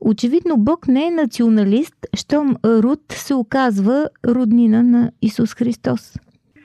очевидно 0.00 0.56
Бог 0.56 0.88
не 0.88 1.06
е 1.06 1.10
националист, 1.10 1.94
щом 2.16 2.56
Руд 2.64 3.00
се 3.08 3.34
оказва 3.34 4.08
роднина 4.26 4.82
на 4.82 5.12
Исус 5.22 5.54
Христос 5.54 6.16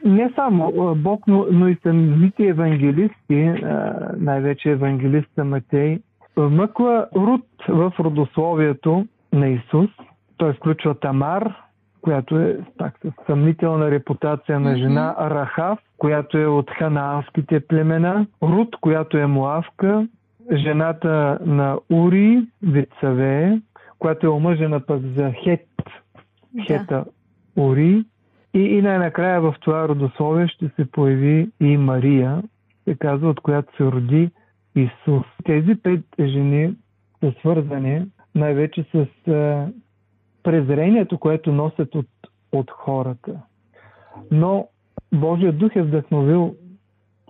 не 0.05 0.31
само 0.35 0.95
Бог, 0.95 1.27
но, 1.27 1.45
но 1.51 1.67
и 1.67 1.77
самите 1.83 2.47
евангелисти, 2.47 3.53
най-вече 4.17 4.69
евангелиста 4.69 5.45
Матей, 5.45 5.99
вмъква 6.37 7.07
Рут 7.15 7.45
в 7.69 7.93
родословието 7.99 9.07
на 9.33 9.47
Исус. 9.47 9.89
Той 10.37 10.53
включва 10.53 10.99
Тамар, 10.99 11.55
която 12.01 12.39
е 12.39 12.57
пак 12.77 12.93
с 13.05 13.25
съмнителна 13.25 13.91
репутация 13.91 14.59
на 14.59 14.77
жена, 14.77 15.15
Рахав, 15.19 15.79
която 15.97 16.37
е 16.37 16.45
от 16.45 16.71
ханаанските 16.71 17.67
племена, 17.67 18.27
Рут, 18.43 18.75
която 18.81 19.17
е 19.17 19.25
муавка, 19.25 20.07
жената 20.53 21.39
на 21.45 21.77
Ури, 21.91 22.47
Вицавее, 22.61 23.61
която 23.99 24.25
е 24.25 24.29
омъжена 24.29 24.79
пък 24.79 25.01
за 25.01 25.31
Хет, 25.43 25.67
Хета 26.67 27.05
Ури, 27.55 28.05
и, 28.55 28.59
и 28.59 28.81
най-накрая 28.81 29.41
в 29.41 29.55
това 29.61 29.87
родословие 29.87 30.47
ще 30.47 30.69
се 30.69 30.91
появи 30.91 31.49
и 31.59 31.77
Мария, 31.77 32.43
се 32.83 32.95
казва, 32.95 33.29
от 33.29 33.39
която 33.39 33.75
се 33.75 33.83
роди 33.83 34.29
Исус. 34.75 35.25
Тези 35.45 35.75
пет 35.83 36.01
жени 36.19 36.75
са 37.19 37.33
свързани 37.39 38.05
най-вече 38.35 38.85
с 38.91 39.27
а, 39.31 39.67
презрението, 40.43 41.17
което 41.17 41.51
носят 41.51 41.95
от, 41.95 42.07
от 42.51 42.71
хората. 42.71 43.41
Но 44.31 44.67
Божия 45.13 45.53
дух 45.53 45.75
е 45.75 45.81
вдъхновил 45.81 46.55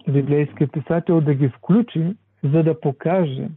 библейския 0.10 0.68
писател 0.68 1.22
да 1.22 1.34
ги 1.34 1.50
включи, 1.50 2.16
за 2.44 2.64
да 2.64 2.80
покаже, 2.80 3.48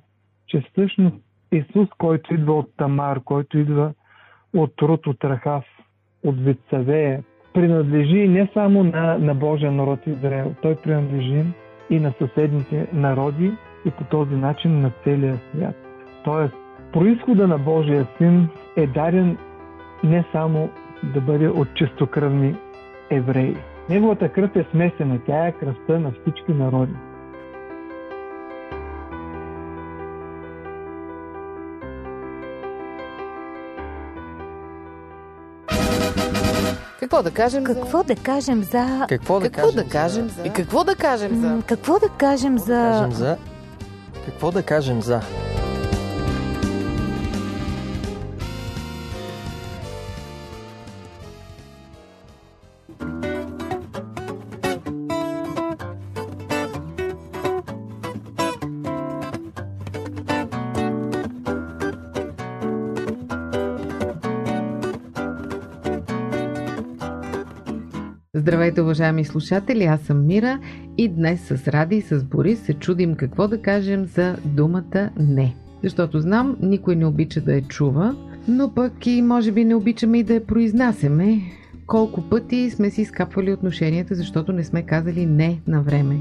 че 0.47 0.61
всъщност 0.61 1.17
Исус, 1.53 1.89
който 1.99 2.35
идва 2.35 2.53
от 2.53 2.77
Тамар, 2.77 3.21
който 3.25 3.59
идва 3.59 3.93
от 4.55 4.77
Труд, 4.77 5.07
от 5.07 5.25
Рахав, 5.25 5.65
от 6.25 6.41
Вицавея, 6.41 7.23
принадлежи 7.59 8.29
не 8.29 8.49
само 8.55 8.85
на, 8.85 9.19
на 9.19 9.35
Божия 9.35 9.73
народ 9.73 10.07
Израел, 10.07 10.55
той 10.63 10.75
принадлежи 10.75 11.45
и 11.91 12.01
на 12.01 12.13
съседните 12.19 12.87
народи 12.93 13.53
и 13.85 13.91
по 13.91 14.05
този 14.05 14.35
начин 14.35 14.81
на 14.81 14.91
целия 15.05 15.41
свят. 15.51 15.75
Тоест, 16.25 16.55
происхода 16.93 17.49
на 17.49 17.59
Божия 17.59 18.07
син 18.19 18.49
е 18.77 18.87
дарен 18.87 19.37
не 20.05 20.25
само 20.33 20.69
да 21.15 21.21
бъде 21.21 21.49
от 21.49 21.75
чистокръвни 21.75 22.55
евреи. 23.11 23.57
Неговата 23.91 24.29
кръв 24.29 24.57
е 24.57 24.67
смесена, 24.71 25.19
тя 25.27 25.47
е 25.47 25.53
кръвта 25.53 25.99
на 25.99 26.11
всички 26.11 26.53
народи. 26.53 26.95
Какво 37.09 37.23
да 37.23 37.31
кажем 37.31 37.65
Какво 37.65 38.03
да 38.05 38.17
кажем 38.17 38.63
за... 38.63 39.07
Какво 39.09 39.41
да 39.41 39.51
какво 39.51 39.67
кажем, 39.67 39.85
да 39.85 39.91
кажем 39.91 40.29
за... 40.29 40.43
И 40.43 40.51
какво 40.51 40.85
да 40.85 40.95
кажем 40.95 41.41
за... 41.41 41.63
Какво 41.67 41.99
да 41.99 42.09
кажем 42.09 42.59
за... 42.59 43.09
за... 43.11 43.37
Какво 44.27 44.51
да 44.51 44.63
кажем 44.63 45.03
за... 45.03 45.21
Здравейте, 68.69 68.83
уважаеми 68.83 69.25
слушатели, 69.25 69.85
аз 69.85 70.01
съм 70.01 70.27
Мира 70.27 70.59
и 70.99 71.09
днес 71.09 71.41
с 71.41 71.69
Ради 71.69 71.97
и 71.97 72.01
с 72.01 72.25
Борис 72.25 72.61
се 72.61 72.75
чудим 72.75 73.15
какво 73.15 73.49
да 73.49 73.63
кажем 73.63 74.05
за 74.05 74.37
думата 74.45 75.11
не. 75.21 75.55
Защото 75.83 76.21
знам, 76.21 76.57
никой 76.63 76.97
не 76.97 77.07
обича 77.07 77.41
да 77.41 77.55
я 77.55 77.63
чува, 77.63 78.17
но 78.49 78.75
пък 78.75 79.07
и 79.07 79.23
може 79.23 79.53
би 79.53 79.65
не 79.65 79.75
обичаме 79.75 80.19
и 80.19 80.23
да 80.23 80.35
я 80.35 80.47
произнасяме. 80.47 81.41
Колко 81.87 82.23
пъти 82.23 82.71
сме 82.71 82.91
си 82.91 83.05
скапвали 83.05 83.53
отношенията, 83.53 84.15
защото 84.15 84.53
не 84.53 84.65
сме 84.65 84.83
казали 84.83 85.27
не 85.27 85.61
на 85.67 85.83
време. 85.83 86.17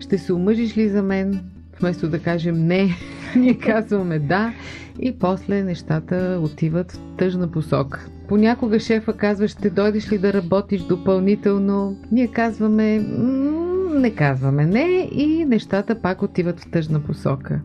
Ще 0.00 0.18
се 0.18 0.32
омъжиш 0.32 0.76
ли 0.76 0.88
за 0.88 1.02
мен? 1.02 1.40
Вместо 1.80 2.08
да 2.08 2.18
кажем 2.18 2.66
не, 2.66 2.88
ние 3.36 3.58
казваме 3.58 4.18
да 4.18 4.52
и 5.00 5.18
после 5.18 5.62
нещата 5.62 6.40
отиват 6.42 6.92
в 6.92 6.98
тъжна 7.18 7.50
посока. 7.50 8.06
Понякога 8.30 8.80
шефа 8.80 9.12
казва, 9.12 9.48
ще 9.48 9.70
дойдеш 9.70 10.12
ли 10.12 10.18
да 10.18 10.32
работиш 10.32 10.82
допълнително? 10.82 11.96
Ние 12.12 12.26
казваме, 12.26 12.98
не 13.94 14.14
казваме 14.14 14.66
не 14.66 15.08
и 15.12 15.44
нещата 15.44 16.00
пак 16.00 16.22
отиват 16.22 16.60
в 16.60 16.70
тъжна 16.70 17.00
посока. 17.00 17.60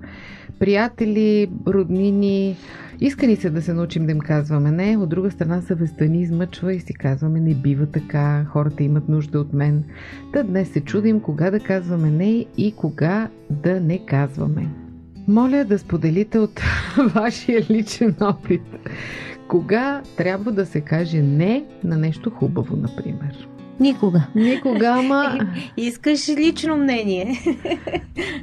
Приятели, 0.59 1.51
роднини, 1.67 2.57
иска 3.01 3.27
ни 3.27 3.35
се 3.35 3.49
да 3.49 3.61
се 3.61 3.73
научим 3.73 4.05
да 4.05 4.11
им 4.11 4.19
казваме 4.19 4.71
не, 4.71 4.97
от 4.97 5.09
друга 5.09 5.31
страна 5.31 5.61
съвестта 5.61 6.05
ни 6.05 6.21
измъчва 6.21 6.73
и 6.73 6.79
си 6.79 6.93
казваме 6.93 7.39
не 7.39 7.53
бива 7.53 7.85
така, 7.85 8.45
хората 8.45 8.83
имат 8.83 9.09
нужда 9.09 9.39
от 9.39 9.53
мен. 9.53 9.83
Та 10.33 10.43
днес 10.43 10.69
се 10.69 10.81
чудим 10.81 11.19
кога 11.19 11.51
да 11.51 11.59
казваме 11.59 12.11
не 12.11 12.45
и 12.57 12.73
кога 12.77 13.29
да 13.49 13.79
не 13.79 14.05
казваме. 14.05 14.67
Моля 15.27 15.65
да 15.65 15.79
споделите 15.79 16.39
от 16.39 16.61
вашия 17.15 17.65
личен 17.69 18.15
опит. 18.21 18.61
Кога 19.47 20.01
трябва 20.17 20.51
да 20.51 20.65
се 20.65 20.81
каже 20.81 21.21
не 21.21 21.63
на 21.83 21.97
нещо 21.97 22.29
хубаво, 22.29 22.75
например? 22.75 23.47
Никога. 23.79 24.27
Никога, 24.35 24.87
ама... 24.87 25.39
Искаш 25.77 26.29
лично 26.29 26.77
мнение? 26.77 27.41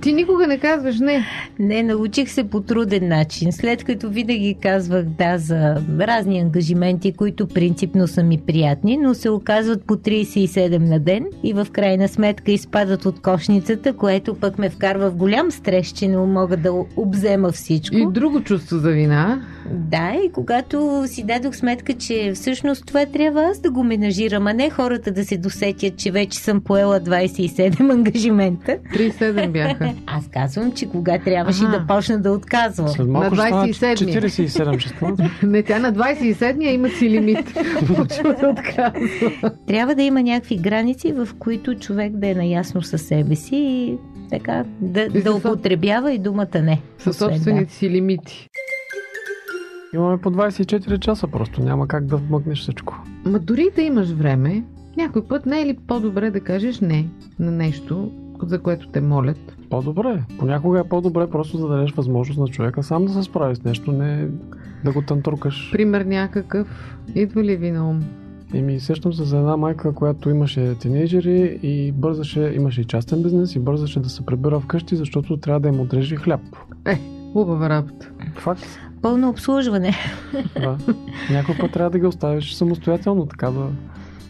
Ти 0.00 0.12
никога 0.12 0.46
не 0.46 0.58
казваш 0.58 0.98
не. 1.00 1.24
Не, 1.58 1.82
научих 1.82 2.30
се 2.30 2.44
по 2.44 2.60
труден 2.60 3.08
начин. 3.08 3.52
След 3.52 3.84
като 3.84 4.10
винаги 4.10 4.56
казвах 4.62 5.04
да 5.04 5.38
за 5.38 5.82
разни 6.00 6.40
ангажименти, 6.40 7.12
които 7.12 7.46
принципно 7.46 8.08
са 8.08 8.22
ми 8.22 8.38
приятни, 8.46 8.96
но 8.96 9.14
се 9.14 9.30
оказват 9.30 9.84
по 9.84 9.94
37 9.94 10.78
на 10.78 11.00
ден 11.00 11.26
и 11.42 11.52
в 11.52 11.66
крайна 11.72 12.08
сметка 12.08 12.52
изпадат 12.52 13.06
от 13.06 13.20
кошницата, 13.20 13.92
което 13.92 14.34
пък 14.34 14.58
ме 14.58 14.70
вкарва 14.70 15.10
в 15.10 15.16
голям 15.16 15.50
стрес, 15.50 15.92
че 15.92 16.08
не 16.08 16.16
мога 16.16 16.56
да 16.56 16.72
обзема 16.96 17.52
всичко. 17.52 17.96
И 17.96 18.06
друго 18.10 18.40
чувство 18.40 18.78
за 18.78 18.90
вина. 18.90 19.42
Да, 19.70 20.12
и 20.26 20.32
когато 20.32 21.04
си 21.06 21.22
дадох 21.22 21.56
сметка, 21.56 21.92
че 21.94 22.32
всъщност 22.34 22.86
това 22.86 23.06
трябва 23.06 23.42
аз 23.42 23.58
да 23.58 23.70
го 23.70 23.84
менажирам, 23.84 24.46
а 24.46 24.52
не 24.52 24.70
хората 24.70 25.12
да 25.12 25.24
се 25.24 25.36
досетят, 25.36 25.96
че 25.96 26.10
вече 26.10 26.38
съм 26.38 26.60
поела 26.60 27.00
27 27.00 27.92
ангажимента. 27.92 28.76
37 28.94 29.50
бяха. 29.50 29.94
Аз 30.06 30.28
казвам, 30.28 30.72
че 30.72 30.88
кога 30.88 31.18
трябваше 31.18 31.64
ага. 31.64 31.78
да 31.78 31.86
почна 31.86 32.18
да 32.18 32.32
отказвам. 32.32 32.88
След 32.88 33.08
малко 33.08 33.34
на 33.34 33.42
27. 33.42 34.20
47 34.20 34.78
ще. 34.78 35.46
Не, 35.46 35.62
тя 35.62 35.78
на 35.78 35.92
27-я 35.92 36.72
има 36.72 36.88
си 36.88 37.10
лимит. 37.10 37.44
Почва 37.96 38.34
да 38.40 38.48
отказва. 38.48 39.50
Трябва 39.66 39.94
да 39.94 40.02
има 40.02 40.22
някакви 40.22 40.56
граници, 40.56 41.12
в 41.12 41.28
които 41.38 41.74
човек 41.74 42.12
да 42.12 42.28
е 42.28 42.34
наясно 42.34 42.82
със 42.82 43.02
себе 43.02 43.36
си 43.36 43.56
и 43.56 43.98
така 44.30 44.64
да, 44.80 45.02
И 45.14 45.22
да 45.22 45.34
употребява 45.34 46.12
и 46.12 46.18
думата 46.18 46.62
не. 46.62 46.80
Със 46.98 47.16
собствените 47.16 47.74
си 47.74 47.90
лимити. 47.90 48.48
Имаме 49.94 50.18
по 50.18 50.30
24 50.30 50.98
часа, 50.98 51.28
просто 51.28 51.62
няма 51.62 51.88
как 51.88 52.06
да 52.06 52.16
вмъкнеш 52.16 52.60
всичко. 52.60 53.02
Ма 53.24 53.38
дори 53.38 53.70
да 53.76 53.82
имаш 53.82 54.10
време, 54.10 54.64
някой 54.96 55.24
път 55.24 55.46
не 55.46 55.60
е 55.60 55.66
ли 55.66 55.76
по-добре 55.86 56.30
да 56.30 56.40
кажеш 56.40 56.80
не 56.80 57.08
на 57.38 57.50
нещо, 57.50 58.10
за 58.42 58.58
което 58.58 58.88
те 58.88 59.00
молят? 59.00 59.56
По-добре. 59.70 60.22
Понякога 60.38 60.80
е 60.80 60.88
по-добре 60.88 61.30
просто 61.30 61.58
да 61.58 61.68
дадеш 61.68 61.92
възможност 61.92 62.40
на 62.40 62.48
човека 62.48 62.82
сам 62.82 63.04
да 63.04 63.12
се 63.12 63.22
справи 63.22 63.56
с 63.56 63.64
нещо, 63.64 63.92
не 63.92 64.28
да 64.84 64.92
го 64.92 65.02
тантуркаш. 65.02 65.70
Пример 65.72 66.04
някакъв. 66.04 66.96
Идва 67.14 67.44
ли 67.44 67.56
ви 67.56 67.70
на 67.70 67.90
ум? 67.90 68.02
Еми, 68.54 68.80
сещам 68.80 69.12
се 69.12 69.24
за 69.24 69.38
една 69.38 69.56
майка, 69.56 69.92
която 69.92 70.30
имаше 70.30 70.74
тинейджери 70.78 71.58
и 71.62 71.92
бързаше, 71.92 72.52
имаше 72.56 72.80
и 72.80 72.84
частен 72.84 73.22
бизнес 73.22 73.54
и 73.54 73.58
бързаше 73.58 74.00
да 74.00 74.08
се 74.08 74.26
прибира 74.26 74.60
вкъщи, 74.60 74.96
защото 74.96 75.36
трябва 75.36 75.60
да 75.60 75.68
им 75.68 75.80
отрежи 75.80 76.16
хляб. 76.16 76.40
Е, 76.86 77.00
хубава 77.32 77.68
работа. 77.68 78.10
Факт. 78.34 78.91
Пълно 79.02 79.28
обслужване. 79.28 79.94
Да. 80.60 80.78
Някой 81.30 81.56
път 81.60 81.72
трябва 81.72 81.90
да 81.90 81.98
ги 81.98 82.06
оставиш 82.06 82.54
самостоятелно, 82.54 83.26
така 83.26 83.50
да 83.50 83.66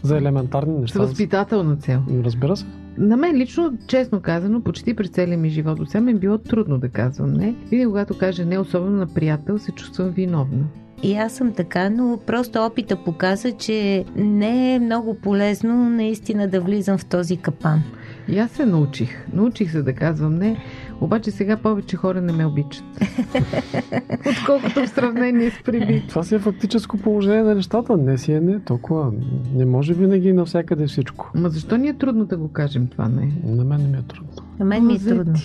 за 0.03 0.17
елементарни 0.17 0.77
С 0.77 0.81
неща. 0.81 0.99
възпитателна 0.99 1.75
цел. 1.75 2.01
Разбира 2.23 2.57
се. 2.57 2.65
На 2.97 3.17
мен 3.17 3.35
лично, 3.35 3.73
честно 3.87 4.21
казано, 4.21 4.61
почти 4.61 4.93
през 4.95 5.09
целия 5.09 5.37
ми 5.37 5.49
живот 5.49 5.77
до 5.77 5.85
сега 5.85 6.01
ми 6.01 6.11
е 6.11 6.15
било 6.15 6.37
трудно 6.37 6.77
да 6.77 6.89
казвам 6.89 7.33
не. 7.33 7.55
Винаги 7.71 7.87
когато 7.87 8.17
кажа 8.17 8.45
не, 8.45 8.59
особено 8.59 8.97
на 8.97 9.07
приятел, 9.07 9.59
се 9.59 9.71
чувствам 9.71 10.09
виновна. 10.09 10.65
И 11.03 11.15
аз 11.15 11.33
съм 11.33 11.53
така, 11.53 11.89
но 11.89 12.19
просто 12.27 12.59
опита 12.65 12.95
показа, 12.95 13.51
че 13.51 14.05
не 14.15 14.75
е 14.75 14.79
много 14.79 15.13
полезно 15.13 15.89
наистина 15.89 16.47
да 16.47 16.61
влизам 16.61 16.97
в 16.97 17.05
този 17.05 17.37
капан. 17.37 17.81
И 18.27 18.39
аз 18.39 18.51
се 18.51 18.65
научих. 18.65 19.27
Научих 19.33 19.71
се 19.71 19.81
да 19.81 19.93
казвам 19.93 20.35
не, 20.35 20.57
обаче 21.03 21.31
сега 21.31 21.57
повече 21.57 21.97
хора 21.97 22.21
не 22.21 22.33
ме 22.33 22.45
обичат. 22.45 22.83
Отколкото 24.29 24.85
в 24.85 24.89
сравнение 24.89 25.51
с 25.51 25.63
преди. 25.63 26.03
Това 26.09 26.23
си 26.23 26.35
е 26.35 26.39
фактическо 26.39 26.97
положение 26.97 27.43
на 27.43 27.55
нещата. 27.55 27.97
Не 27.97 28.17
си 28.17 28.33
е 28.33 28.39
не 28.39 28.59
толкова. 28.59 29.11
Не 29.55 29.65
може 29.65 29.93
винаги 29.93 30.33
навсякъде 30.33 30.87
всичко. 30.87 31.31
Ма 31.35 31.49
защо 31.49 31.77
ни 31.77 31.87
е 31.87 31.93
трудно 31.93 32.25
да 32.25 32.37
го 32.37 32.47
кажем 32.47 32.87
това 32.87 33.09
не? 33.09 33.31
На 33.43 33.63
мен 33.63 33.81
не 33.81 33.87
ми 33.87 33.97
е 33.97 34.01
трудно. 34.01 34.29
На 34.59 34.65
мен 34.65 34.85
ми 34.85 34.93
е 34.93 34.99
трудно. 34.99 35.35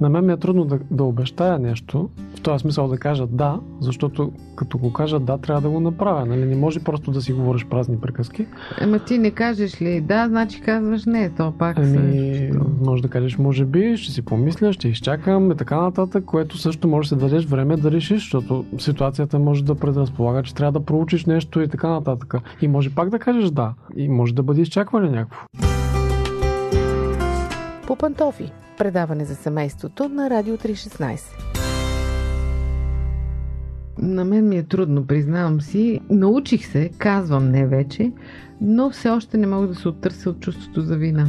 На 0.00 0.08
мен 0.08 0.26
ми 0.26 0.32
е 0.32 0.36
трудно 0.36 0.64
да, 0.64 0.78
да 0.90 1.04
обещая 1.04 1.58
нещо, 1.58 2.08
в 2.36 2.40
този 2.40 2.62
смисъл 2.62 2.88
да 2.88 2.98
кажа 2.98 3.26
да, 3.26 3.60
защото 3.80 4.32
като 4.56 4.78
го 4.78 4.92
кажа 4.92 5.20
да, 5.20 5.38
трябва 5.38 5.60
да 5.60 5.70
го 5.70 5.80
направя. 5.80 6.26
Нали? 6.26 6.44
Не 6.44 6.56
може 6.56 6.80
просто 6.80 7.10
да 7.10 7.22
си 7.22 7.32
говориш 7.32 7.66
празни 7.66 8.00
приказки. 8.00 8.46
Ема 8.80 8.98
ти 8.98 9.18
не 9.18 9.30
кажеш 9.30 9.82
ли 9.82 10.00
да, 10.00 10.26
значи 10.28 10.60
казваш 10.60 11.04
не, 11.04 11.30
то 11.30 11.52
пак 11.58 11.78
Ами, 11.78 12.50
може 12.84 13.02
да 13.02 13.08
кажеш, 13.08 13.38
може 13.38 13.64
би, 13.64 13.96
ще 13.96 14.12
си 14.12 14.22
помисля, 14.22 14.72
ще 14.72 14.88
изчакам 14.88 15.50
и 15.50 15.56
така 15.56 15.80
нататък, 15.80 16.24
което 16.24 16.58
също 16.58 16.88
може 16.88 17.08
да 17.08 17.08
се 17.08 17.26
дадеш 17.26 17.44
време 17.44 17.76
да 17.76 17.90
решиш, 17.90 18.22
защото 18.22 18.64
ситуацията 18.78 19.38
може 19.38 19.64
да 19.64 19.74
предразполага, 19.74 20.42
че 20.42 20.54
трябва 20.54 20.72
да 20.72 20.86
проучиш 20.86 21.24
нещо 21.24 21.60
и 21.60 21.68
така 21.68 21.88
нататък. 21.88 22.34
И 22.62 22.68
може 22.68 22.94
пак 22.94 23.10
да 23.10 23.18
кажеш 23.18 23.50
да. 23.50 23.74
И 23.96 24.08
може 24.08 24.34
да 24.34 24.42
бъде 24.42 24.62
изчакване 24.62 25.10
някакво. 25.10 25.46
По 27.86 27.96
пантофи. 27.96 28.52
Предаване 28.78 29.24
за 29.24 29.34
семейството 29.34 30.08
на 30.08 30.30
Радио 30.30 30.56
316. 30.56 31.20
На 33.98 34.24
мен 34.24 34.48
ми 34.48 34.56
е 34.56 34.62
трудно, 34.62 35.06
признавам 35.06 35.60
си. 35.60 36.00
Научих 36.10 36.66
се, 36.66 36.90
казвам 36.98 37.50
не 37.50 37.66
вече, 37.66 38.12
но 38.60 38.90
все 38.90 39.10
още 39.10 39.36
не 39.36 39.46
мога 39.46 39.66
да 39.66 39.74
се 39.74 39.88
оттърся 39.88 40.30
от 40.30 40.40
чувството 40.40 40.80
за 40.80 40.96
вина. 40.96 41.26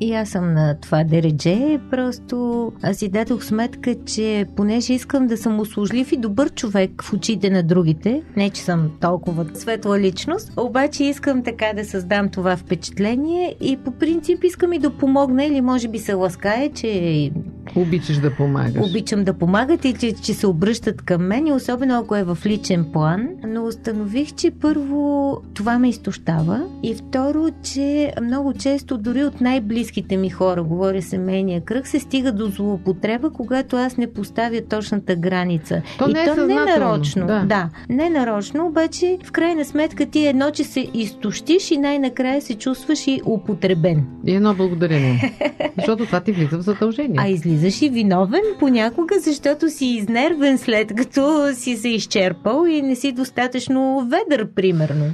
И 0.00 0.14
аз 0.14 0.28
съм 0.28 0.54
на 0.54 0.80
това 0.80 1.04
дередже, 1.04 1.78
просто 1.90 2.72
аз 2.82 2.96
си 2.96 3.08
дадох 3.08 3.44
сметка, 3.44 3.94
че 4.04 4.46
понеже 4.56 4.92
искам 4.92 5.26
да 5.26 5.36
съм 5.36 5.60
услужлив 5.60 6.12
и 6.12 6.16
добър 6.16 6.50
човек 6.50 7.02
в 7.02 7.12
очите 7.12 7.50
на 7.50 7.62
другите, 7.62 8.22
не 8.36 8.50
че 8.50 8.62
съм 8.62 8.90
толкова 9.00 9.46
светла 9.54 9.98
личност, 9.98 10.52
обаче 10.56 11.04
искам 11.04 11.42
така 11.42 11.72
да 11.76 11.84
създам 11.84 12.28
това 12.28 12.56
впечатление 12.56 13.54
и 13.60 13.76
по 13.76 13.90
принцип 13.90 14.44
искам 14.44 14.72
и 14.72 14.78
да 14.78 14.90
помогна 14.90 15.44
или 15.44 15.60
може 15.60 15.88
би 15.88 15.98
се 15.98 16.14
ласкае, 16.14 16.70
че 16.74 17.30
Обичаш 17.74 18.16
да 18.16 18.34
помагаш. 18.34 18.90
обичам 18.90 19.24
да 19.24 19.32
помагат 19.32 19.84
и 19.84 19.92
че, 19.92 20.12
че 20.12 20.34
се 20.34 20.46
обръщат 20.46 21.02
към 21.02 21.26
мен, 21.26 21.46
и 21.46 21.52
особено 21.52 21.98
ако 21.98 22.16
е 22.16 22.24
в 22.24 22.38
личен 22.46 22.86
план. 22.92 23.28
Но 23.48 23.64
установих, 23.64 24.34
че 24.34 24.50
първо 24.50 25.36
това 25.54 25.78
ме 25.78 25.88
изтощава 25.88 26.62
и 26.82 26.94
второ, 26.94 27.48
че 27.62 28.12
много 28.22 28.52
често 28.52 28.98
дори 28.98 29.24
от 29.24 29.40
най-близките 29.40 30.16
ми 30.16 30.30
хора, 30.30 30.62
говоря 30.62 31.02
семейния 31.02 31.60
кръг, 31.60 31.86
се 31.86 32.00
стига 32.00 32.32
до 32.32 32.46
злоупотреба, 32.46 33.30
когато 33.30 33.76
аз 33.76 33.96
не 33.96 34.12
поставя 34.12 34.60
точната 34.70 35.16
граница. 35.16 35.82
То 35.98 36.10
и 36.10 36.12
не 36.12 36.22
е 36.22 36.24
то 36.24 36.46
не 36.46 36.54
нарочно. 36.54 37.26
да. 37.26 37.44
да, 37.46 37.68
не 37.88 38.10
нарочно, 38.10 38.66
обаче 38.66 39.18
в 39.24 39.32
крайна 39.32 39.64
сметка 39.64 40.06
ти 40.06 40.26
едно, 40.26 40.50
че 40.50 40.64
се 40.64 40.86
изтощиш 40.94 41.70
и 41.70 41.76
най-накрая 41.76 42.42
се 42.42 42.54
чувстваш 42.54 43.06
и 43.06 43.20
употребен. 43.26 44.06
И 44.26 44.34
едно 44.34 44.54
благодарение. 44.54 45.38
Защото 45.76 46.06
това 46.06 46.20
ти 46.20 46.32
влиза 46.32 46.58
в 46.58 46.62
задължение. 46.62 47.16
А 47.18 47.28
излизаш 47.66 47.82
и 47.82 47.88
виновен 47.88 48.42
понякога, 48.58 49.14
защото 49.20 49.70
си 49.70 49.86
изнервен 49.86 50.58
след 50.58 50.94
като 50.96 51.54
си 51.54 51.76
се 51.76 51.88
изчерпал 51.88 52.66
и 52.66 52.82
не 52.82 52.96
си 52.96 53.12
достатъчно 53.12 54.08
ведър, 54.10 54.48
примерно. 54.54 55.04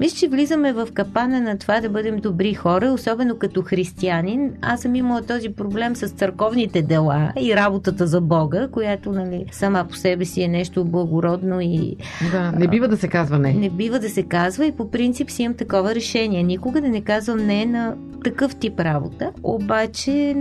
Мисля, 0.00 0.16
че 0.16 0.28
влизаме 0.28 0.72
в 0.72 0.88
капана 0.94 1.40
на 1.40 1.58
това 1.58 1.80
да 1.80 1.88
бъдем 1.88 2.16
добри 2.16 2.54
хора, 2.54 2.92
особено 2.92 3.38
като 3.38 3.62
християнин. 3.62 4.52
Аз 4.62 4.80
съм 4.80 4.94
имала 4.94 5.22
този 5.22 5.48
проблем 5.48 5.96
с 5.96 6.08
църковните 6.08 6.82
дела 6.82 7.32
и 7.40 7.56
работата 7.56 8.06
за 8.06 8.20
Бога, 8.20 8.68
която 8.72 9.12
нали, 9.12 9.44
сама 9.52 9.86
по 9.90 9.96
себе 9.96 10.24
си 10.24 10.42
е 10.42 10.48
нещо 10.48 10.84
благородно 10.84 11.60
и... 11.60 11.96
Да, 12.32 12.52
не 12.52 12.68
бива 12.68 12.88
да 12.88 12.96
се 12.96 13.08
казва 13.08 13.38
не. 13.38 13.52
Не 13.52 13.70
бива 13.70 13.98
да 13.98 14.08
се 14.08 14.22
казва 14.22 14.66
и 14.66 14.72
по 14.72 14.90
принцип 14.90 15.30
си 15.30 15.42
имам 15.42 15.56
такова 15.56 15.94
решение. 15.94 16.42
Никога 16.42 16.80
да 16.80 16.88
не 16.88 17.00
казвам 17.00 17.46
не 17.46 17.66
на 17.66 17.94
такъв 18.24 18.56
тип 18.56 18.80
работа. 18.80 19.30
Обаче 19.42 20.36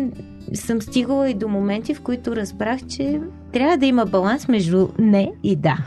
съм 0.57 0.81
стигала 0.81 1.29
и 1.29 1.33
до 1.33 1.47
моменти, 1.47 1.93
в 1.93 2.01
които 2.01 2.35
разбрах, 2.35 2.79
че 2.87 3.21
трябва 3.53 3.77
да 3.77 3.85
има 3.85 4.05
баланс 4.05 4.47
между 4.47 4.87
не 4.99 5.31
и 5.43 5.55
да. 5.55 5.77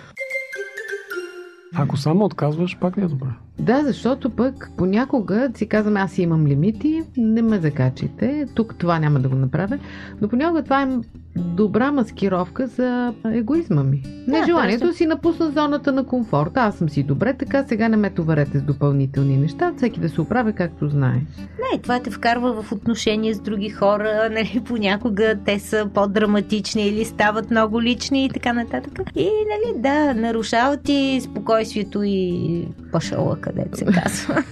Ако 1.74 1.96
само 1.96 2.24
отказваш, 2.24 2.78
пак 2.80 2.96
не 2.96 3.04
е 3.04 3.08
добре. 3.08 3.28
Да, 3.58 3.82
защото 3.84 4.30
пък 4.30 4.70
понякога 4.76 5.50
си 5.54 5.68
казваме, 5.68 6.00
аз 6.00 6.18
имам 6.18 6.46
лимити, 6.46 7.02
не 7.16 7.42
ме 7.42 7.58
закачите, 7.58 8.46
тук 8.54 8.74
това 8.78 8.98
няма 8.98 9.20
да 9.20 9.28
го 9.28 9.34
направя, 9.34 9.78
но 10.20 10.28
понякога 10.28 10.62
това 10.62 10.82
е 10.82 10.98
добра 11.36 11.92
маскировка 11.92 12.66
за 12.66 13.14
егоизма 13.26 13.82
ми. 13.82 14.02
Не 14.28 14.40
Да, 14.40 14.46
желанието 14.46 14.80
просто- 14.80 14.92
да 14.92 14.96
си 14.96 15.06
напусна 15.06 15.50
зоната 15.50 15.92
на 15.92 16.04
комфорта. 16.04 16.60
Аз 16.60 16.74
съм 16.74 16.88
си 16.88 17.02
добре, 17.02 17.34
така 17.34 17.64
сега 17.64 17.88
не 17.88 17.96
ме 17.96 18.10
товарете 18.10 18.58
с 18.58 18.62
допълнителни 18.62 19.36
неща, 19.36 19.72
всеки 19.76 20.00
да 20.00 20.08
се 20.08 20.20
оправя 20.20 20.52
както 20.52 20.88
знае. 20.88 21.20
Не, 21.38 21.78
това 21.78 22.00
те 22.00 22.10
вкарва 22.10 22.62
в 22.62 22.72
отношения 22.72 23.34
с 23.34 23.40
други 23.40 23.68
хора, 23.70 24.28
нали, 24.32 24.62
понякога 24.64 25.34
те 25.44 25.58
са 25.58 25.88
по-драматични 25.94 26.82
или 26.82 27.04
стават 27.04 27.50
много 27.50 27.82
лични 27.82 28.24
и 28.24 28.28
така 28.28 28.52
нататък. 28.52 28.92
И, 29.16 29.24
нали, 29.24 29.82
да, 29.82 30.14
нарушават 30.14 30.82
ти 30.82 31.20
спокойствието 31.22 32.02
и 32.02 32.64
пашала, 32.92 33.36
където 33.36 33.78
се 33.78 33.84
казва. 33.94 34.42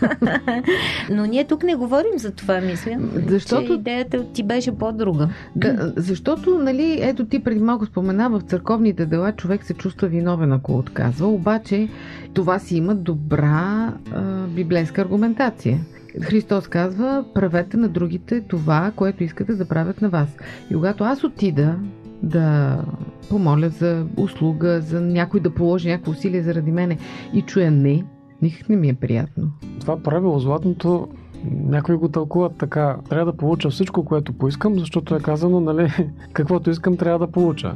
Но 1.11 1.27
ние 1.27 1.45
тук 1.45 1.63
не 1.63 1.75
говорим 1.75 2.19
за 2.19 2.31
това, 2.31 2.61
мисля. 2.61 2.97
Защото- 3.29 3.73
идеята 3.73 4.25
ти 4.25 4.43
беше 4.43 4.73
по-друга. 4.73 5.29
Да, 5.57 5.93
защото, 5.97 6.59
нали, 6.59 6.74
ето 6.83 7.27
ти 7.27 7.39
преди 7.39 7.61
малко 7.61 7.87
спомена, 7.87 8.31
в 8.31 8.41
църковните 8.41 9.07
дела 9.07 9.33
човек 9.33 9.65
се 9.65 9.75
чувства 9.75 10.09
виновен, 10.09 10.53
ако 10.53 10.79
отказва, 10.79 11.29
обаче 11.29 11.89
това 12.35 12.59
си 12.59 12.77
има 12.77 12.95
добра 12.95 13.95
а, 14.13 14.47
библейска 14.47 15.03
аргументация. 15.03 15.81
Христос 16.23 16.69
казва, 16.69 17.25
правете 17.35 17.77
на 17.77 17.89
другите 17.89 18.41
това, 18.41 18.93
което 18.97 19.25
искате 19.25 19.55
да 19.55 19.69
правят 19.69 20.03
на 20.03 20.09
вас. 20.09 20.37
И 20.71 20.75
когато 20.75 21.05
аз 21.05 21.25
отида 21.25 21.77
да 22.23 22.79
помоля 23.31 23.69
за 23.69 24.07
услуга, 24.17 24.81
за 24.81 25.01
някой 25.01 25.41
да 25.41 25.55
положи 25.55 25.89
някакво 25.89 26.11
усилие 26.13 26.43
заради 26.43 26.73
мене 26.73 26.99
и 27.35 27.43
чуя 27.43 27.71
не, 27.71 28.05
никак 28.43 28.69
не 28.69 28.77
ми 28.77 28.89
е 28.89 28.95
приятно. 28.95 29.51
Това 29.81 30.03
правило 30.03 30.39
златното 30.39 31.09
някои 31.63 31.97
го 31.97 32.09
тълкуват 32.09 32.53
така. 32.55 32.97
Трябва 33.09 33.27
да 33.27 33.37
получа 33.37 33.71
всичко, 33.71 34.05
което 34.05 34.33
поискам, 34.33 34.75
защото 34.75 35.17
е 35.17 35.21
казано, 35.21 35.61
нали, 35.61 35.93
каквото 36.33 36.71
искам, 36.71 36.97
трябва 36.97 37.19
да 37.19 37.33
получа. 37.33 37.73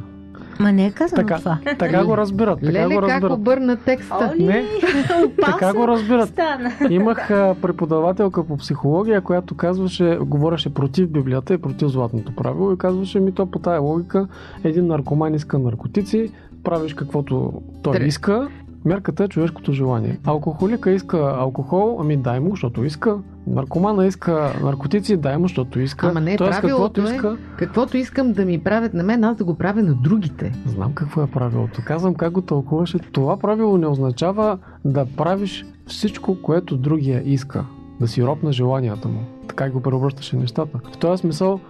Ма 0.61 0.72
не 0.72 0.87
е 0.87 0.90
казано 0.90 1.16
Така, 1.18 1.38
това. 1.38 1.59
така 1.78 2.04
го 2.04 2.16
разбират. 2.16 2.61
Така 2.61 2.72
Леле, 2.72 2.94
го 2.94 3.00
как 3.00 3.11
разбират. 3.11 3.33
обърна 3.33 3.76
текста? 3.76 4.33
Оли, 4.35 4.44
Не, 4.44 4.64
така 5.42 5.72
го 5.74 5.88
разбират. 5.88 6.28
стана. 6.28 6.72
Имах 6.90 7.31
а, 7.31 7.54
преподавателка 7.62 8.44
по 8.44 8.57
психология, 8.57 9.20
която 9.20 9.54
казваше, 9.54 10.18
говореше 10.20 10.74
против 10.74 11.09
Библията 11.09 11.54
и 11.54 11.59
против 11.59 11.88
златното 11.88 12.35
правило 12.35 12.72
и 12.72 12.78
казваше 12.78 13.20
ми 13.20 13.33
то 13.33 13.46
по 13.46 13.59
тая 13.59 13.81
логика, 13.81 14.28
един 14.64 14.87
наркоман 14.87 15.35
иска 15.35 15.59
наркотици, 15.59 16.33
правиш 16.64 16.94
каквото 16.94 17.52
той 17.83 17.94
Тре- 17.94 18.04
иска, 18.04 18.48
Мярката 18.84 19.24
е 19.24 19.28
човешкото 19.28 19.72
желание. 19.72 20.18
Алкохолика 20.24 20.90
иска 20.90 21.34
алкохол, 21.38 21.98
ами 22.00 22.16
дай 22.16 22.40
му, 22.40 22.50
защото 22.50 22.84
иска. 22.84 23.18
Наркомана 23.46 24.06
иска 24.06 24.52
наркотици, 24.62 25.16
дай 25.16 25.36
му, 25.36 25.44
защото 25.44 25.80
иска. 25.80 26.08
Ама 26.08 26.20
не, 26.20 26.36
Тоест, 26.36 26.60
правилото 26.60 26.92
каквото 26.92 27.10
е- 27.10 27.14
иска. 27.14 27.36
Каквото 27.58 27.96
искам 27.96 28.32
да 28.32 28.44
ми 28.44 28.58
правят 28.58 28.94
на 28.94 29.02
мен, 29.02 29.24
аз 29.24 29.36
да 29.36 29.44
го 29.44 29.54
правя 29.54 29.82
на 29.82 29.94
другите. 29.94 30.52
Знам 30.66 30.92
какво 30.92 31.22
е 31.22 31.26
правилото. 31.26 31.82
Казвам 31.84 32.14
как 32.14 32.32
го 32.32 32.42
тълкуваше. 32.42 32.98
Това 32.98 33.36
правило 33.38 33.78
не 33.78 33.86
означава 33.86 34.58
да 34.84 35.06
правиш 35.16 35.66
всичко, 35.86 36.42
което 36.42 36.76
другия 36.76 37.22
иска. 37.24 37.64
Да 38.00 38.08
си 38.08 38.24
роб 38.24 38.42
на 38.42 38.52
желанията 38.52 39.08
му. 39.08 39.20
Така 39.48 39.70
го 39.70 39.80
преобръщаше 39.80 40.36
нещата. 40.36 40.78
В 40.94 40.98
този 40.98 41.20
смисъл 41.20 41.60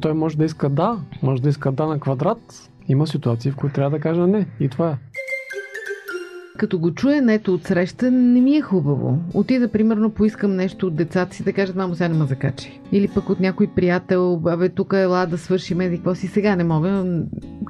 той 0.00 0.12
може 0.14 0.38
да 0.38 0.44
иска 0.44 0.68
да, 0.68 0.98
може 1.22 1.42
да 1.42 1.48
иска 1.48 1.72
да 1.72 1.86
на 1.86 2.00
квадрат. 2.00 2.70
Има 2.88 3.06
ситуации, 3.06 3.50
в 3.50 3.56
които 3.56 3.74
трябва 3.74 3.90
да 3.90 4.00
кажа 4.00 4.26
не. 4.26 4.46
И 4.60 4.68
това 4.68 4.90
е. 4.90 4.96
Като 6.58 6.78
го 6.78 6.94
чуя 6.94 7.22
нето 7.22 7.54
от 7.54 7.64
среща, 7.64 8.10
не 8.10 8.40
ми 8.40 8.56
е 8.56 8.60
хубаво. 8.60 9.18
Отида, 9.34 9.68
примерно, 9.68 10.10
поискам 10.10 10.56
нещо 10.56 10.86
от 10.86 10.96
децата 10.96 11.36
си, 11.36 11.42
да 11.42 11.52
кажат, 11.52 11.76
мамо, 11.76 11.94
сега 11.94 12.08
не 12.08 12.18
ме 12.18 12.24
закачи. 12.26 12.80
Или 12.92 13.08
пък 13.08 13.30
от 13.30 13.40
някой 13.40 13.66
приятел, 13.66 14.40
абе, 14.46 14.68
тук 14.68 14.92
ела 14.92 15.26
да 15.26 15.38
свърши 15.38 15.74
меди, 15.74 15.96
какво 15.96 16.14
си 16.14 16.26
сега 16.26 16.56
не 16.56 16.64
мога. 16.64 17.04